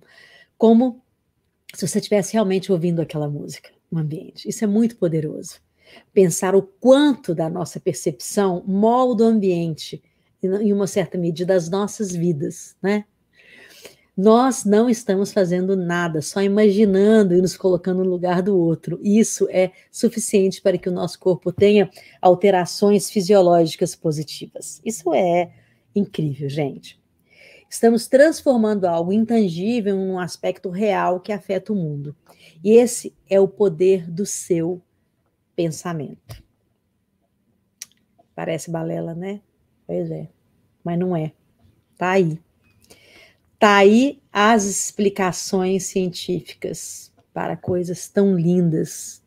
[0.57, 1.01] como
[1.73, 4.47] se você estivesse realmente ouvindo aquela música no ambiente.
[4.47, 5.59] Isso é muito poderoso.
[6.13, 10.01] pensar o quanto da nossa percepção molda o ambiente,
[10.41, 13.05] em uma certa medida, as nossas vidas, né?
[14.15, 18.99] Nós não estamos fazendo nada, só imaginando e nos colocando no lugar do outro.
[19.03, 21.87] Isso é suficiente para que o nosso corpo tenha
[22.19, 24.81] alterações fisiológicas positivas.
[24.83, 25.51] Isso é
[25.93, 26.99] incrível, gente.
[27.69, 32.15] Estamos transformando algo intangível em um aspecto real que afeta o mundo.
[32.63, 34.81] E esse é o poder do seu
[35.55, 36.41] pensamento.
[38.33, 39.41] Parece balela, né?
[39.87, 40.27] Pois é,
[40.83, 41.31] mas não é.
[41.97, 42.39] Tá aí.
[43.57, 49.23] Tá aí as explicações científicas para coisas tão lindas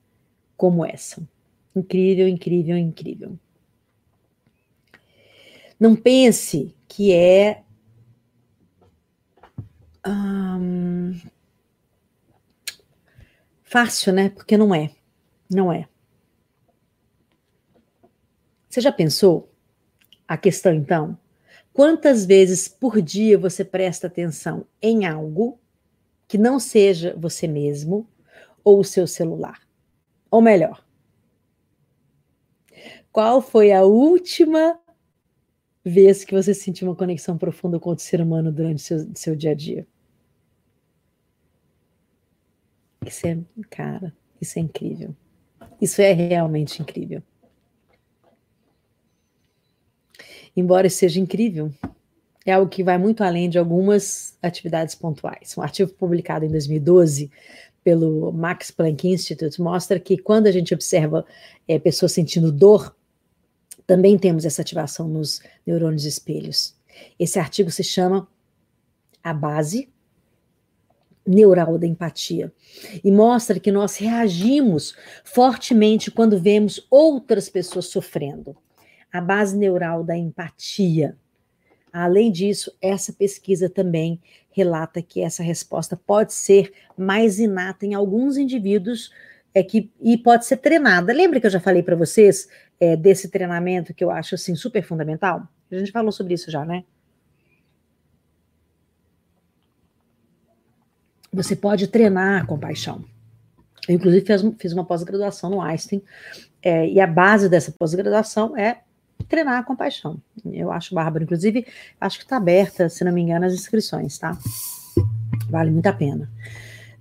[0.56, 1.26] como essa.
[1.74, 3.38] Incrível, incrível, incrível.
[5.78, 7.62] Não pense que é
[10.06, 11.18] hum,
[13.62, 14.28] fácil, né?
[14.28, 14.90] Porque não é.
[15.50, 15.88] Não é.
[18.68, 19.49] Você já pensou
[20.30, 21.18] a questão, então?
[21.72, 25.58] Quantas vezes por dia você presta atenção em algo
[26.28, 28.08] que não seja você mesmo
[28.62, 29.60] ou o seu celular?
[30.30, 30.86] Ou melhor,
[33.10, 34.78] qual foi a última
[35.84, 39.50] vez que você sentiu uma conexão profunda com o ser humano durante seu, seu dia
[39.50, 39.84] a dia?
[43.04, 43.36] Isso é,
[43.68, 45.12] cara, isso é incrível.
[45.80, 47.20] Isso é realmente incrível.
[50.56, 51.72] Embora seja incrível,
[52.44, 55.56] é algo que vai muito além de algumas atividades pontuais.
[55.56, 57.30] Um artigo publicado em 2012
[57.82, 61.24] pelo Max Planck Institute mostra que quando a gente observa
[61.66, 62.94] é, pessoas sentindo dor,
[63.86, 66.74] também temos essa ativação nos neurônios espelhos.
[67.18, 68.28] Esse artigo se chama
[69.22, 69.88] A Base
[71.26, 72.52] Neural da Empatia
[73.04, 78.56] e mostra que nós reagimos fortemente quando vemos outras pessoas sofrendo
[79.12, 81.16] a base neural da empatia.
[81.92, 84.20] Além disso, essa pesquisa também
[84.50, 89.12] relata que essa resposta pode ser mais inata em alguns indivíduos
[89.52, 91.12] é que, e pode ser treinada.
[91.12, 94.82] Lembra que eu já falei para vocês é, desse treinamento que eu acho assim super
[94.82, 95.48] fundamental?
[95.70, 96.84] A gente falou sobre isso já, né?
[101.32, 103.04] Você pode treinar a compaixão.
[103.88, 106.02] Eu, inclusive, fiz, fiz uma pós-graduação no Einstein,
[106.62, 108.82] é, e a base dessa pós-graduação é
[109.30, 110.20] treinar a compaixão.
[110.52, 111.24] Eu acho bárbaro.
[111.24, 111.64] Inclusive,
[111.98, 114.36] acho que está aberta, se não me engano, as inscrições, tá?
[115.48, 116.28] Vale muito a pena.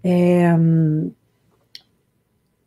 [0.04, 0.54] É,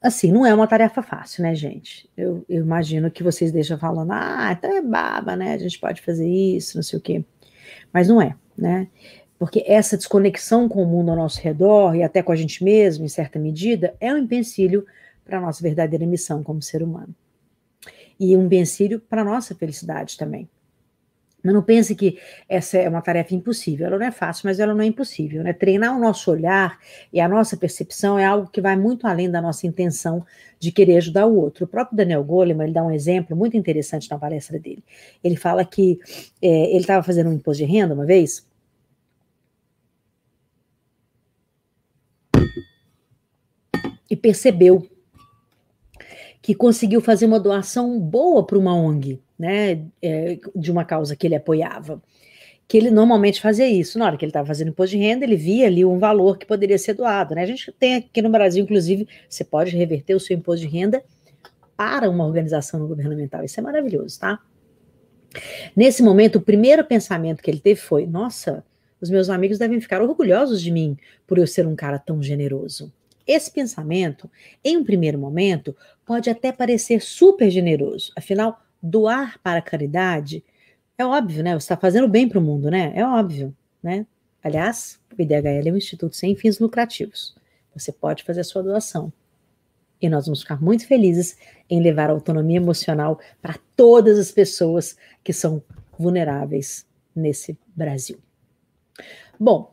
[0.02, 2.10] assim, não é uma tarefa fácil, né, gente?
[2.16, 5.54] Eu, eu, imagino que vocês deixam falando, ah, então é baba, né?
[5.54, 7.24] A gente pode fazer isso, não sei o quê.
[7.92, 8.88] Mas não é, né?
[9.38, 13.04] Porque essa desconexão com o mundo ao nosso redor e até com a gente mesmo,
[13.04, 14.84] em certa medida, é um empecilho
[15.24, 17.14] para a nossa verdadeira missão como ser humano
[18.18, 20.48] e um benefício para nossa felicidade também.
[21.42, 23.86] Mas não pense que essa é uma tarefa impossível.
[23.86, 25.42] Ela não é fácil, mas ela não é impossível.
[25.42, 25.52] Né?
[25.52, 26.78] Treinar o nosso olhar
[27.12, 30.24] e a nossa percepção é algo que vai muito além da nossa intenção
[30.60, 31.64] de querer ajudar o outro.
[31.64, 34.84] O próprio Daniel Goleman ele dá um exemplo muito interessante na palestra dele.
[35.22, 35.98] Ele fala que
[36.40, 38.46] é, ele estava fazendo um imposto de renda uma vez.
[44.08, 44.86] E percebeu
[46.42, 51.26] que conseguiu fazer uma doação boa para uma ONG, né, é, de uma causa que
[51.26, 52.02] ele apoiava.
[52.66, 53.98] Que ele normalmente fazia isso.
[53.98, 56.44] Na hora que ele estava fazendo imposto de renda, ele via ali um valor que
[56.44, 57.34] poderia ser doado.
[57.34, 57.42] Né?
[57.42, 61.02] A gente tem aqui no Brasil, inclusive, você pode reverter o seu imposto de renda
[61.76, 63.44] para uma organização governamental.
[63.44, 64.40] Isso é maravilhoso, tá?
[65.74, 68.64] Nesse momento, o primeiro pensamento que ele teve foi: nossa,
[69.00, 72.92] os meus amigos devem ficar orgulhosos de mim por eu ser um cara tão generoso.
[73.26, 74.30] Esse pensamento,
[74.64, 78.12] em um primeiro momento, pode até parecer super generoso.
[78.16, 80.44] Afinal, doar para a caridade
[80.98, 81.52] é óbvio, né?
[81.52, 82.92] Você está fazendo bem para o mundo, né?
[82.94, 84.06] É óbvio, né?
[84.42, 87.34] Aliás, o IDHL é um instituto sem fins lucrativos.
[87.74, 89.12] Você pode fazer a sua doação.
[90.00, 91.36] E nós vamos ficar muito felizes
[91.70, 95.62] em levar a autonomia emocional para todas as pessoas que são
[95.96, 98.18] vulneráveis nesse Brasil.
[99.38, 99.71] Bom,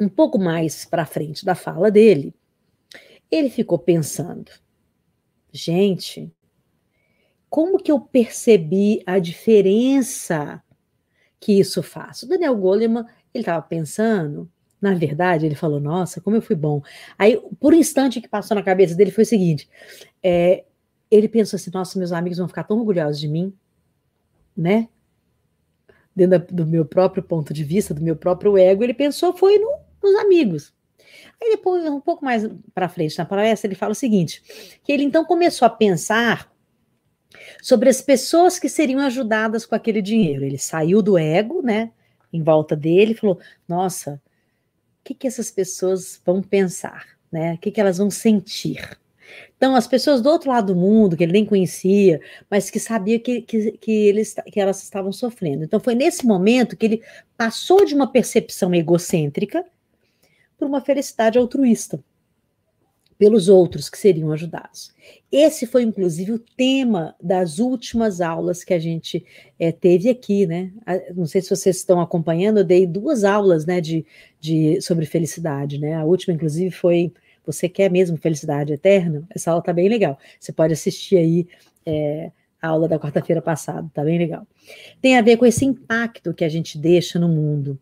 [0.00, 2.34] um pouco mais para frente da fala dele,
[3.30, 4.50] ele ficou pensando:
[5.52, 6.32] gente,
[7.48, 10.62] como que eu percebi a diferença
[11.38, 12.22] que isso faz?
[12.22, 16.82] O Daniel Goleman, ele estava pensando, na verdade, ele falou: nossa, como eu fui bom.
[17.18, 19.68] Aí, por um instante que passou na cabeça dele foi o seguinte:
[20.22, 20.64] é,
[21.10, 23.54] ele pensou assim: nossa, meus amigos vão ficar tão orgulhosos de mim,
[24.56, 24.88] né?
[26.14, 29.83] Dentro do meu próprio ponto de vista, do meu próprio ego, ele pensou foi no,
[30.04, 30.72] nos amigos.
[31.42, 34.42] Aí depois, um pouco mais para frente na palestra, ele fala o seguinte:
[34.82, 36.50] que ele então começou a pensar
[37.62, 40.44] sobre as pessoas que seriam ajudadas com aquele dinheiro.
[40.44, 41.90] Ele saiu do ego, né,
[42.32, 43.38] em volta dele, falou:
[43.68, 44.20] nossa,
[45.00, 47.54] o que, que essas pessoas vão pensar, né?
[47.54, 48.98] O que, que elas vão sentir?
[49.56, 53.18] Então, as pessoas do outro lado do mundo, que ele nem conhecia, mas que sabia
[53.18, 55.64] que, que, que, eles, que elas estavam sofrendo.
[55.64, 57.02] Então, foi nesse momento que ele
[57.36, 59.64] passou de uma percepção egocêntrica
[60.58, 62.02] para uma felicidade altruísta
[63.18, 64.92] pelos outros que seriam ajudados.
[65.30, 69.24] Esse foi, inclusive, o tema das últimas aulas que a gente
[69.58, 70.72] é, teve aqui, né?
[71.14, 74.04] Não sei se vocês estão acompanhando, eu dei duas aulas, né, de,
[74.40, 75.94] de, sobre felicidade, né?
[75.94, 77.12] A última, inclusive, foi
[77.46, 79.22] Você quer mesmo felicidade eterna?
[79.30, 80.18] Essa aula tá bem legal.
[80.40, 81.46] Você pode assistir aí
[81.86, 84.46] é, a aula da quarta-feira passada, tá bem legal.
[85.00, 87.78] Tem a ver com esse impacto que a gente deixa no mundo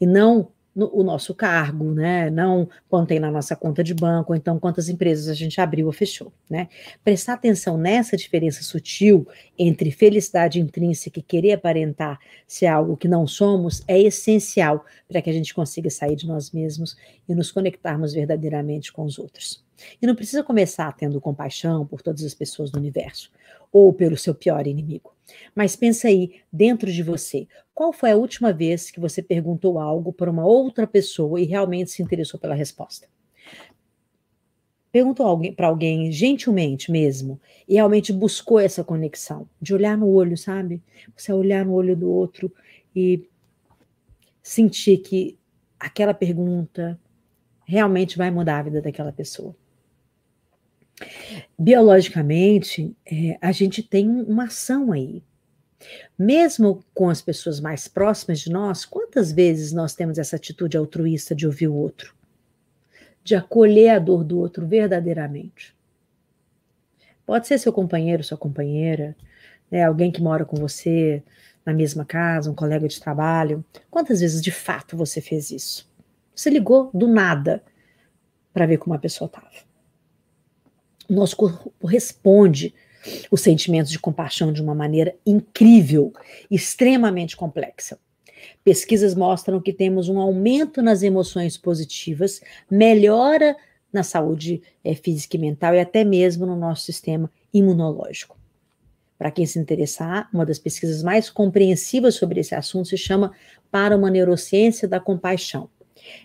[0.00, 2.28] e não no, o nosso cargo, né?
[2.28, 5.86] Não quanto tem na nossa conta de banco, ou então quantas empresas a gente abriu
[5.86, 6.68] ou fechou, né?
[7.02, 9.26] Prestar atenção nessa diferença sutil
[9.58, 15.30] entre felicidade intrínseca e querer aparentar ser algo que não somos é essencial para que
[15.30, 19.65] a gente consiga sair de nós mesmos e nos conectarmos verdadeiramente com os outros.
[20.00, 23.30] E não precisa começar tendo compaixão por todas as pessoas do universo
[23.72, 25.14] ou pelo seu pior inimigo.
[25.54, 30.12] Mas pensa aí, dentro de você, qual foi a última vez que você perguntou algo
[30.12, 33.08] para uma outra pessoa e realmente se interessou pela resposta?
[34.90, 40.82] Perguntou para alguém gentilmente mesmo e realmente buscou essa conexão, de olhar no olho, sabe?
[41.14, 42.50] Você olhar no olho do outro
[42.94, 43.28] e
[44.42, 45.38] sentir que
[45.78, 46.98] aquela pergunta
[47.66, 49.54] realmente vai mudar a vida daquela pessoa.
[51.58, 55.22] Biologicamente, é, a gente tem uma ação aí.
[56.18, 61.34] Mesmo com as pessoas mais próximas de nós, quantas vezes nós temos essa atitude altruísta
[61.34, 62.14] de ouvir o outro?
[63.22, 65.76] De acolher a dor do outro verdadeiramente.
[67.26, 69.16] Pode ser seu companheiro, sua companheira,
[69.70, 71.22] né, alguém que mora com você
[71.64, 73.64] na mesma casa, um colega de trabalho.
[73.90, 75.90] Quantas vezes de fato você fez isso?
[76.34, 77.62] Você ligou do nada
[78.54, 79.48] para ver como a pessoa estava
[81.14, 82.74] nosso corpo responde
[83.30, 86.12] os sentimentos de compaixão de uma maneira incrível,
[86.50, 87.98] extremamente complexa.
[88.64, 92.40] Pesquisas mostram que temos um aumento nas emoções positivas,
[92.70, 93.56] melhora
[93.92, 98.36] na saúde é, física e mental e até mesmo no nosso sistema imunológico.
[99.18, 103.32] Para quem se interessar, uma das pesquisas mais compreensivas sobre esse assunto se chama
[103.70, 105.70] Para uma Neurociência da Compaixão.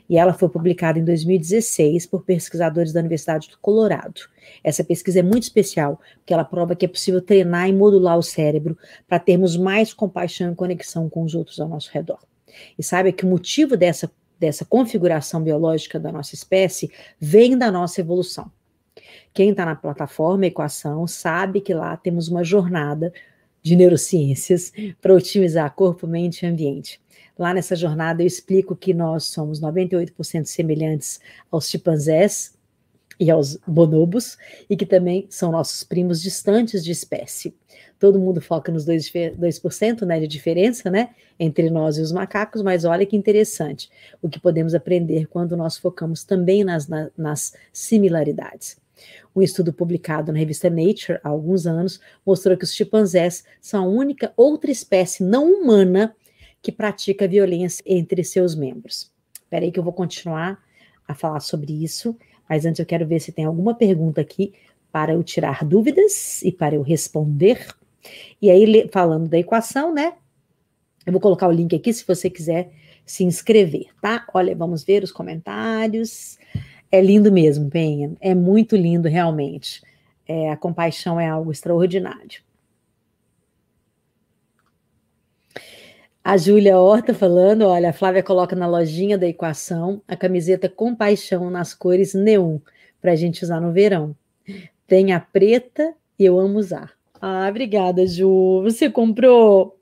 [0.10, 4.22] E ela foi publicada em 2016 por pesquisadores da Universidade do Colorado.
[4.64, 8.24] Essa pesquisa é muito especial, porque ela prova que é possível treinar e modular o
[8.24, 12.20] cérebro para termos mais compaixão e conexão com os outros ao nosso redor.
[12.78, 18.02] E saiba que o motivo dessa, dessa configuração biológica da nossa espécie vem da nossa
[18.02, 18.52] evolução.
[19.34, 23.14] Quem está na plataforma Equação sabe que lá temos uma jornada
[23.62, 27.00] de neurociências para otimizar corpo, mente e ambiente.
[27.38, 31.20] Lá nessa jornada eu explico que nós somos 98% semelhantes
[31.52, 32.54] aos chimpanzés
[33.20, 34.36] e aos bonobos,
[34.68, 37.54] e que também são nossos primos distantes de espécie.
[38.00, 42.64] Todo mundo foca nos 2%, 2% né, de diferença né, entre nós e os macacos,
[42.64, 43.92] mas olha que interessante
[44.24, 48.82] o que podemos aprender quando nós focamos também nas, na, nas similaridades.
[49.36, 53.88] Um estudo publicado na revista Nature há alguns anos mostrou que os chimpanzés são a
[53.88, 56.16] única outra espécie não humana
[56.62, 59.12] que pratica violência entre seus membros.
[59.34, 60.62] Espera aí que eu vou continuar
[61.08, 62.16] a falar sobre isso,
[62.48, 64.54] mas antes eu quero ver se tem alguma pergunta aqui
[64.92, 67.68] para eu tirar dúvidas e para eu responder.
[68.42, 70.14] E aí, falando da equação, né?
[71.06, 72.72] Eu vou colocar o link aqui se você quiser
[73.06, 74.26] se inscrever, tá?
[74.34, 76.38] Olha, vamos ver os comentários.
[76.92, 78.12] É lindo mesmo, Penha.
[78.20, 79.82] É muito lindo, realmente.
[80.28, 82.42] É, a compaixão é algo extraordinário.
[86.24, 90.96] A Júlia Horta falando, olha, a Flávia coloca na lojinha da equação a camiseta com
[90.96, 92.60] paixão nas cores neon,
[93.02, 94.16] para a gente usar no verão.
[94.86, 96.92] Tem a preta e eu amo usar.
[97.20, 98.62] Ah, obrigada, Ju.
[98.62, 99.80] Você comprou?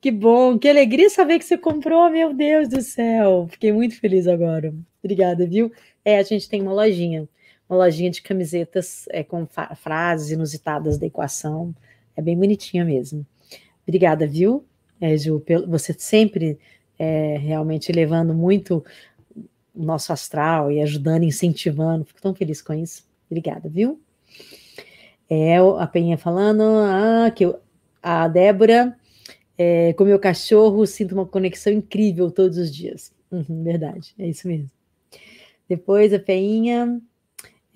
[0.00, 3.46] Que bom, que alegria saber que você comprou, meu Deus do céu.
[3.48, 4.74] Fiquei muito feliz agora.
[5.02, 5.70] Obrigada, viu?
[6.04, 7.28] É, a gente tem uma lojinha,
[7.68, 9.46] uma lojinha de camisetas é, com
[9.76, 11.72] frases inusitadas da equação.
[12.16, 13.24] É bem bonitinha mesmo.
[13.86, 14.64] Obrigada, viu?
[15.00, 16.58] É, Ju, você sempre
[16.98, 18.84] é, realmente levando muito
[19.74, 22.04] o nosso astral e ajudando, incentivando.
[22.04, 23.04] Fico tão feliz com isso.
[23.30, 24.00] Obrigada, viu?
[25.28, 27.58] É, a Penha falando, ah, que eu,
[28.02, 28.96] a Débora,
[29.58, 33.12] é, com meu cachorro, sinto uma conexão incrível todos os dias.
[33.30, 34.70] Uhum, verdade, é isso mesmo.
[35.68, 37.00] Depois a Feinha.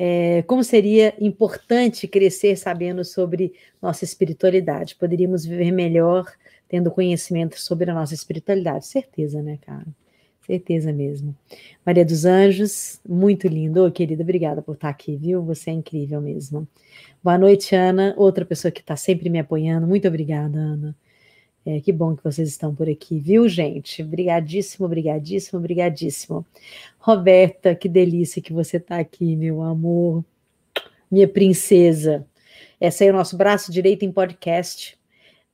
[0.03, 3.53] É, como seria importante crescer sabendo sobre
[3.83, 4.95] nossa espiritualidade?
[4.95, 6.25] Poderíamos viver melhor
[6.71, 8.87] tendo conhecimento sobre a nossa espiritualidade.
[8.87, 9.87] Certeza, né, cara?
[10.47, 11.37] Certeza mesmo.
[11.85, 13.85] Maria dos Anjos, muito lindo.
[13.85, 15.43] Oh, querida, obrigada por estar aqui, viu?
[15.43, 16.67] Você é incrível mesmo.
[17.23, 18.15] Boa noite, Ana.
[18.17, 19.85] Outra pessoa que está sempre me apoiando.
[19.85, 20.97] Muito obrigada, Ana.
[21.67, 24.01] É, que bom que vocês estão por aqui, viu, gente?
[24.03, 26.47] Obrigadíssimo, obrigadíssimo, obrigadíssimo.
[27.01, 30.25] Roberta, que delícia que você está aqui, meu amor,
[31.11, 32.25] minha princesa.
[32.81, 35.00] Esse aí é o nosso braço direito em podcast.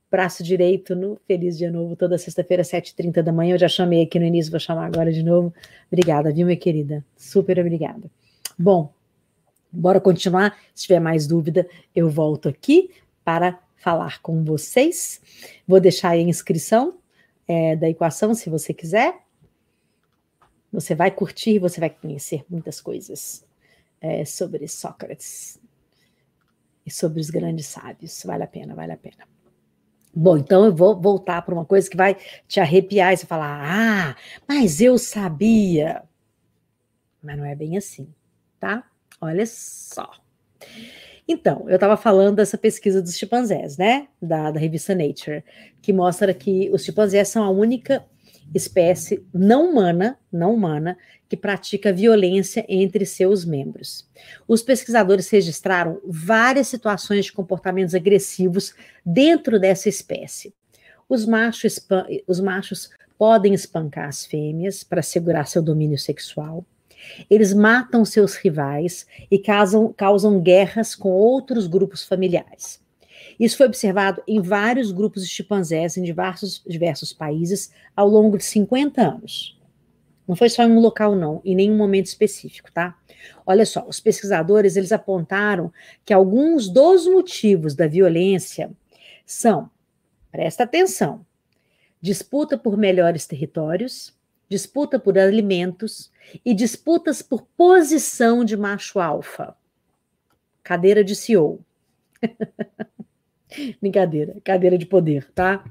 [0.09, 3.55] Braço direito no Feliz Dia Novo, toda sexta-feira, 7h30 da manhã.
[3.55, 5.53] Eu já chamei aqui no início, vou chamar agora de novo.
[5.91, 7.03] Obrigada, viu, minha querida?
[7.17, 8.09] Super obrigada.
[8.57, 8.93] Bom,
[9.71, 10.57] bora continuar.
[10.73, 12.89] Se tiver mais dúvida, eu volto aqui
[13.23, 15.21] para falar com vocês.
[15.67, 16.97] Vou deixar aí a inscrição
[17.47, 19.13] é, da equação, se você quiser.
[20.71, 23.45] Você vai curtir, você vai conhecer muitas coisas
[23.99, 25.59] é, sobre Sócrates
[26.85, 28.23] e sobre os grandes sábios.
[28.25, 29.36] Vale a pena, vale a pena.
[30.19, 33.61] Bom, então eu vou voltar para uma coisa que vai te arrepiar e você falar:
[33.63, 34.15] ah,
[34.47, 36.01] mas eu sabia.
[37.21, 38.11] Mas não é bem assim,
[38.59, 38.83] tá?
[39.21, 40.09] Olha só.
[41.27, 44.07] Então, eu estava falando dessa pesquisa dos chimpanzés, né?
[44.19, 45.43] Da, da revista Nature,
[45.83, 48.03] que mostra que os chimpanzés são a única
[48.53, 50.97] espécie não humana, não humana,
[51.29, 54.07] que pratica violência entre seus membros.
[54.47, 58.73] Os pesquisadores registraram várias situações de comportamentos agressivos
[59.05, 60.53] dentro dessa espécie.
[61.09, 61.79] Os machos,
[62.27, 66.65] os machos podem espancar as fêmeas para segurar seu domínio sexual.
[67.29, 72.81] Eles matam seus rivais e causam, causam guerras com outros grupos familiares.
[73.39, 78.43] Isso foi observado em vários grupos de chimpanzés em diversos, diversos países ao longo de
[78.43, 79.57] 50 anos.
[80.27, 82.97] Não foi só em um local, não, em nenhum momento específico, tá?
[83.45, 85.71] Olha só, os pesquisadores eles apontaram
[86.03, 88.71] que alguns dos motivos da violência
[89.25, 89.69] são,
[90.31, 91.25] presta atenção,
[92.01, 94.13] disputa por melhores territórios,
[94.49, 96.11] disputa por alimentos
[96.43, 99.55] e disputas por posição de macho alfa.
[100.61, 101.61] Cadeira de CEO.
[103.81, 105.63] Brincadeira, cadeira de poder, tá?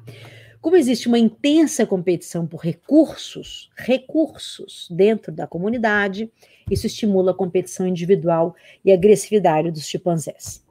[0.61, 6.33] Como existe uma intensa competição por recursos, recursos dentro da comunidade,
[6.71, 10.65] isso estimula a competição individual e agressividade dos chimpanzés.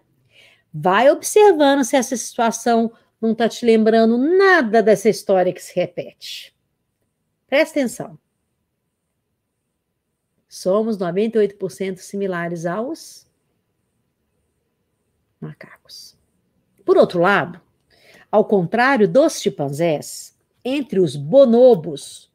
[0.73, 2.91] Vai observando se essa situação
[3.21, 6.53] não está te lembrando nada dessa história que se repete.
[7.47, 8.19] Presta atenção.
[10.49, 13.25] Somos 98% similares aos
[15.39, 16.14] macacos.
[16.85, 17.59] Por outro lado,
[18.31, 22.31] ao contrário dos chimpanzés, entre os bonobos,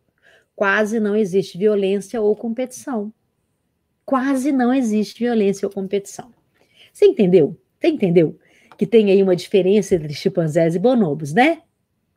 [0.56, 3.12] quase não existe violência ou competição.
[4.04, 6.34] Quase não existe violência ou competição.
[6.92, 7.56] Você entendeu?
[7.78, 8.36] Você entendeu
[8.76, 11.62] que tem aí uma diferença entre chimpanzés e bonobos, né?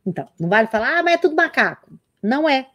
[0.04, 1.98] Então, não vale falar, ah, mas é tudo macaco.
[2.22, 2.68] Não é.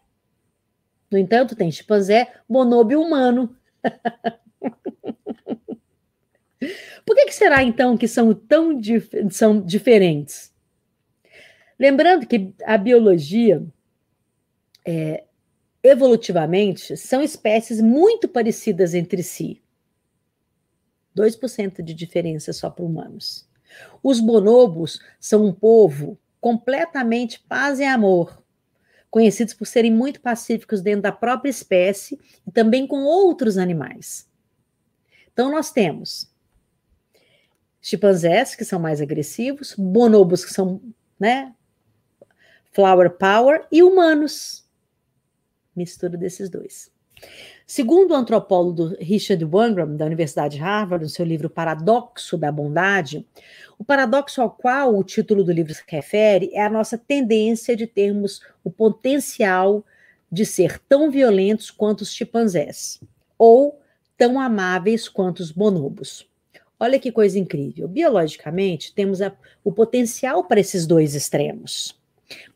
[1.11, 3.55] No entanto, tem chimpanzé, bonobo humano.
[7.09, 10.53] Por que, que, será então que são tão dif são diferentes?
[11.79, 13.65] Lembrando que a biologia,
[14.85, 15.23] é,
[15.81, 19.59] evolutivamente, são espécies muito parecidas entre si.
[21.17, 23.49] 2% de diferença só para humanos.
[24.03, 28.39] Os bonobos são um povo completamente paz e amor,
[29.09, 34.29] conhecidos por serem muito pacíficos dentro da própria espécie e também com outros animais.
[35.33, 36.28] Então, nós temos
[37.81, 40.81] chimpanzés, que são mais agressivos, bonobos, que são,
[41.19, 41.53] né,
[42.71, 44.67] flower power, e humanos.
[45.75, 46.91] Mistura desses dois.
[47.65, 53.27] Segundo o antropólogo Richard Wangram, da Universidade de Harvard, no seu livro Paradoxo da Bondade,
[53.77, 57.85] o paradoxo ao qual o título do livro se refere é a nossa tendência de
[57.85, 59.85] termos o potencial
[60.31, 62.99] de ser tão violentos quanto os chimpanzés,
[63.37, 63.79] ou
[64.17, 66.27] tão amáveis quanto os bonobos.
[66.79, 67.87] Olha que coisa incrível.
[67.87, 71.99] Biologicamente, temos a, o potencial para esses dois extremos.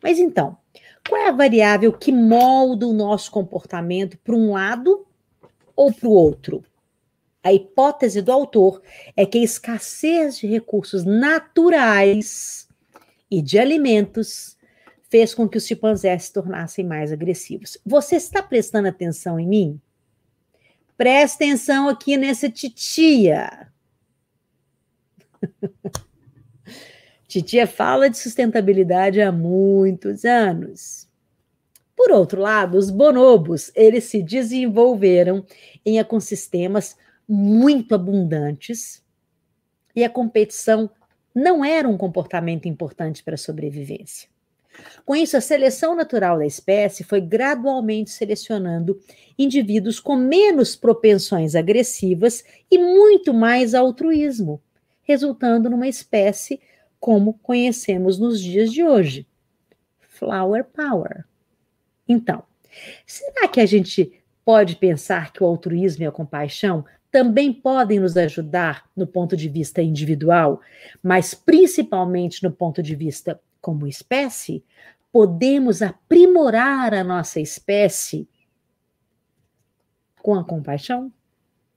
[0.02, 0.58] Mas então,
[1.08, 5.06] qual é a variável que molda o nosso comportamento para um lado
[5.76, 6.64] ou para o outro?
[7.44, 8.82] A hipótese do autor
[9.18, 12.70] é que a escassez de recursos naturais
[13.30, 14.56] e de alimentos
[15.10, 17.78] fez com que os chimpanzés se tornassem mais agressivos.
[17.86, 19.82] Você está prestando atenção em mim?
[20.96, 23.73] Presta atenção aqui nessa titia.
[27.28, 31.08] titia fala de sustentabilidade há muitos anos.
[31.96, 35.46] Por outro lado, os bonobos, eles se desenvolveram
[35.86, 39.04] em ecossistemas muito abundantes
[39.96, 40.90] e a competição
[41.34, 44.28] não era um comportamento importante para a sobrevivência.
[45.06, 49.00] Com isso, a seleção natural da espécie foi gradualmente selecionando
[49.38, 54.62] indivíduos com menos propensões agressivas e muito mais altruísmo,
[55.04, 56.60] resultando numa espécie
[57.00, 59.28] como conhecemos nos dias de hoje.
[60.00, 61.26] Flower Power.
[62.08, 62.44] Então,
[63.06, 68.18] será que a gente pode pensar que o altruísmo e a compaixão também podem nos
[68.18, 70.62] ajudar no ponto de vista individual,
[71.02, 74.64] mas principalmente no ponto de vista como espécie?
[75.12, 78.28] Podemos aprimorar a nossa espécie
[80.22, 81.12] com a compaixão?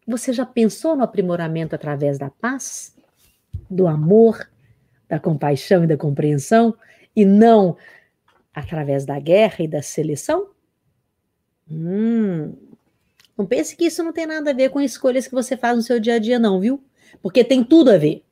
[0.06, 2.95] Você já pensou no aprimoramento através da paz,
[3.68, 4.48] do amor,
[5.08, 6.74] da compaixão e da compreensão,
[7.14, 7.76] e não
[8.54, 10.48] através da guerra e da seleção?
[11.70, 12.54] Hum,
[13.36, 15.82] não pense que isso não tem nada a ver com escolhas que você faz no
[15.82, 16.82] seu dia a dia, não, viu?
[17.20, 18.22] Porque tem tudo a ver.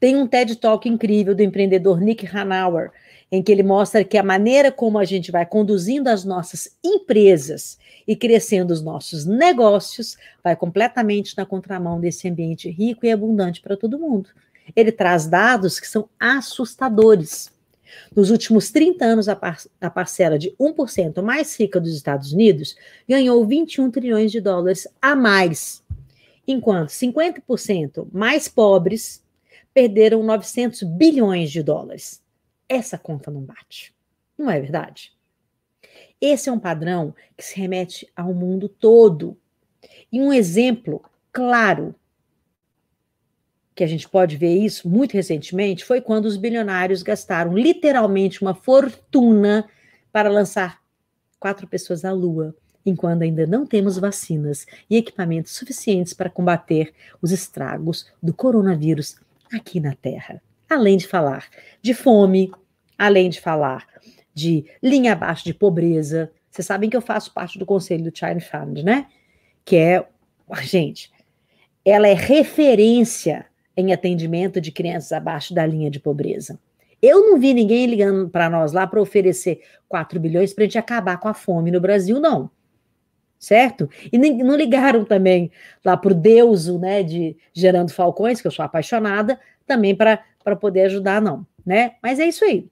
[0.00, 2.90] Tem um TED Talk incrível do empreendedor Nick Hanauer,
[3.30, 7.78] em que ele mostra que a maneira como a gente vai conduzindo as nossas empresas
[8.06, 13.76] e crescendo os nossos negócios vai completamente na contramão desse ambiente rico e abundante para
[13.76, 14.30] todo mundo.
[14.74, 17.52] Ele traz dados que são assustadores.
[18.14, 22.76] Nos últimos 30 anos, a, par a parcela de 1% mais rica dos Estados Unidos
[23.08, 25.82] ganhou 21 trilhões de dólares a mais,
[26.46, 29.22] enquanto 50% mais pobres
[29.72, 32.22] perderam 900 bilhões de dólares.
[32.68, 33.94] Essa conta não bate.
[34.38, 35.12] Não é verdade?
[36.20, 39.36] Esse é um padrão que se remete ao mundo todo.
[40.10, 41.02] E um exemplo
[41.32, 41.94] claro
[43.74, 48.54] que a gente pode ver isso muito recentemente, foi quando os bilionários gastaram literalmente uma
[48.54, 49.68] fortuna
[50.12, 50.80] para lançar
[51.40, 52.54] quatro pessoas à Lua,
[52.86, 59.16] enquanto ainda não temos vacinas e equipamentos suficientes para combater os estragos do coronavírus
[59.52, 60.40] aqui na Terra.
[60.70, 61.48] Além de falar
[61.82, 62.52] de fome,
[62.96, 63.86] além de falar
[64.34, 66.30] de linha abaixo de pobreza.
[66.50, 69.06] Vocês sabem que eu faço parte do conselho do China Fund, né?
[69.64, 70.06] Que é,
[70.62, 71.10] gente,
[71.84, 76.58] ela é referência em atendimento de crianças abaixo da linha de pobreza.
[77.02, 80.78] Eu não vi ninguém ligando para nós lá para oferecer 4 bilhões para a gente
[80.78, 82.50] acabar com a fome no Brasil, não.
[83.38, 83.90] Certo?
[84.10, 85.50] E nem, não ligaram também
[85.84, 90.18] lá para o Deus né, de Gerando Falcões, que eu sou apaixonada, também para
[90.58, 91.46] poder ajudar, não.
[91.66, 91.96] Né?
[92.02, 92.68] Mas é isso aí.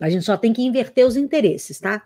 [0.00, 2.02] A gente só tem que inverter os interesses, tá?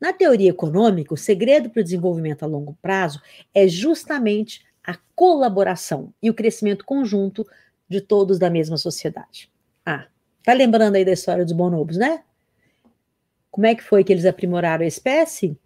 [0.00, 3.20] Na teoria econômica, o segredo para o desenvolvimento a longo prazo
[3.52, 7.46] é justamente a colaboração e o crescimento conjunto
[7.88, 9.50] de todos da mesma sociedade.
[9.84, 10.06] Ah,
[10.42, 12.22] tá lembrando aí da história dos bonobos, né?
[13.50, 15.56] Como é que foi que eles aprimoraram a espécie?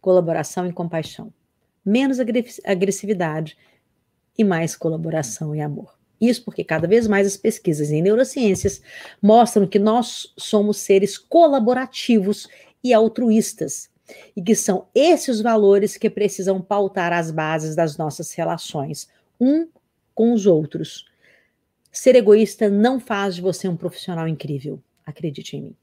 [0.00, 1.32] Colaboração e compaixão.
[1.84, 2.18] Menos
[2.64, 3.58] agressividade
[4.38, 5.94] e mais colaboração e amor.
[6.20, 8.80] Isso porque cada vez mais as pesquisas em neurociências
[9.20, 12.48] mostram que nós somos seres colaborativos
[12.82, 13.90] e altruístas,
[14.36, 19.08] e que são esses valores que precisam pautar as bases das nossas relações,
[19.40, 19.68] um
[20.14, 21.06] com os outros,
[21.94, 24.82] Ser egoísta não faz de você um profissional incrível.
[25.06, 25.76] Acredite em mim.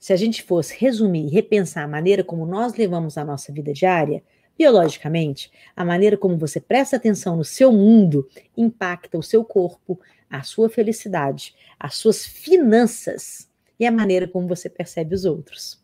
[0.00, 3.70] Se a gente fosse resumir e repensar a maneira como nós levamos a nossa vida
[3.74, 4.22] diária,
[4.58, 10.42] biologicamente, a maneira como você presta atenção no seu mundo impacta o seu corpo, a
[10.42, 13.48] sua felicidade, as suas finanças
[13.78, 15.80] e a maneira como você percebe os outros.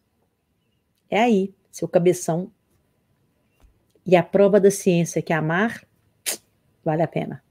[1.08, 2.50] É aí, seu cabeção.
[4.04, 5.86] E a prova da ciência que amar
[6.84, 7.42] vale a pena.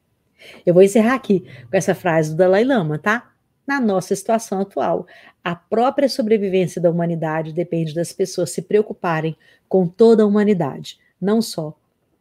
[0.66, 3.34] Eu vou encerrar aqui com essa frase do Dalai Lama, tá?
[3.66, 5.08] Na nossa situação atual,
[5.42, 9.38] a própria sobrevivência da humanidade depende das pessoas se preocuparem
[9.70, 11.78] com toda a humanidade, não só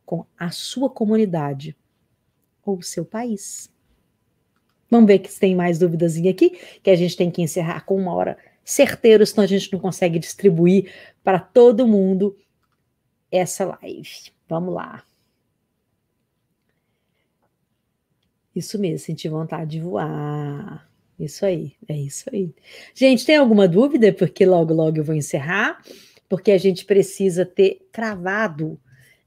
[0.07, 1.77] com a sua comunidade
[2.65, 3.71] ou o seu país.
[4.91, 8.15] Vamos ver se tem mais dúvidas aqui, que a gente tem que encerrar com uma
[8.15, 10.93] hora certeira, senão a gente não consegue distribuir
[11.25, 12.37] para todo mundo
[13.31, 14.31] essa live.
[14.49, 15.03] Vamos lá.
[18.55, 20.89] Isso mesmo, sentir vontade de voar.
[21.19, 22.55] Isso aí, é isso aí.
[22.95, 24.13] Gente, tem alguma dúvida?
[24.13, 25.83] Porque logo, logo eu vou encerrar,
[26.29, 28.79] porque a gente precisa ter cravado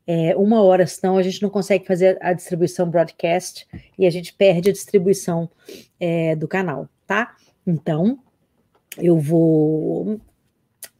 [0.07, 4.33] é, uma hora, senão a gente não consegue fazer a distribuição broadcast e a gente
[4.33, 5.49] perde a distribuição
[5.99, 7.35] é, do canal, tá?
[7.65, 8.19] Então,
[8.97, 10.21] eu vou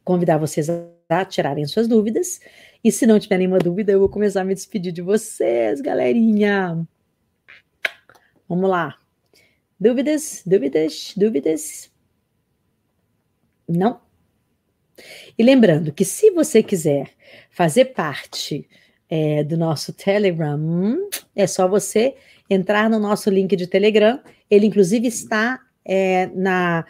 [0.03, 0.70] convidar vocês
[1.10, 2.39] a tirarem suas dúvidas.
[2.84, 6.86] E se não tiver nenhuma dúvida, eu vou começar a me despedir de vocês, galerinha.
[8.47, 8.97] Vamos lá.
[9.80, 10.41] Dúvidas?
[10.45, 11.14] Dúvidas?
[11.16, 11.91] Dúvidas?
[13.68, 13.99] Não?
[15.38, 17.12] E lembrando que se você quiser
[17.49, 18.68] fazer parte
[19.10, 22.16] é, do nosso Telegram, é só você
[22.49, 24.20] entrar no nosso link de Telegram.
[24.49, 26.86] Ele, inclusive, está é, na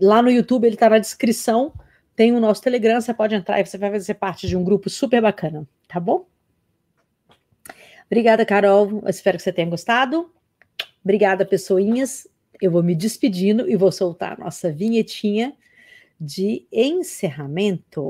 [0.00, 1.72] lá no YouTube, ele está na descrição.
[2.16, 4.90] Tem o nosso Telegram, você pode entrar e você vai fazer parte de um grupo
[4.90, 6.26] super bacana, tá bom?
[8.06, 9.02] Obrigada, Carol.
[9.02, 10.30] Eu espero que você tenha gostado.
[11.04, 12.26] Obrigada, pessoinhas.
[12.60, 15.54] Eu vou me despedindo e vou soltar a nossa vinhetinha
[16.20, 18.02] de encerramento.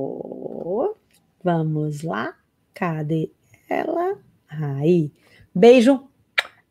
[1.45, 2.38] Vamos lá.
[2.79, 3.33] Cadê
[3.69, 4.17] ela?
[4.49, 5.13] Aí.
[5.53, 6.09] Beijo.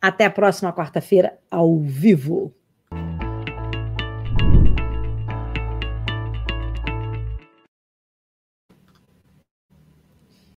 [0.01, 2.53] Até a próxima quarta-feira, ao vivo.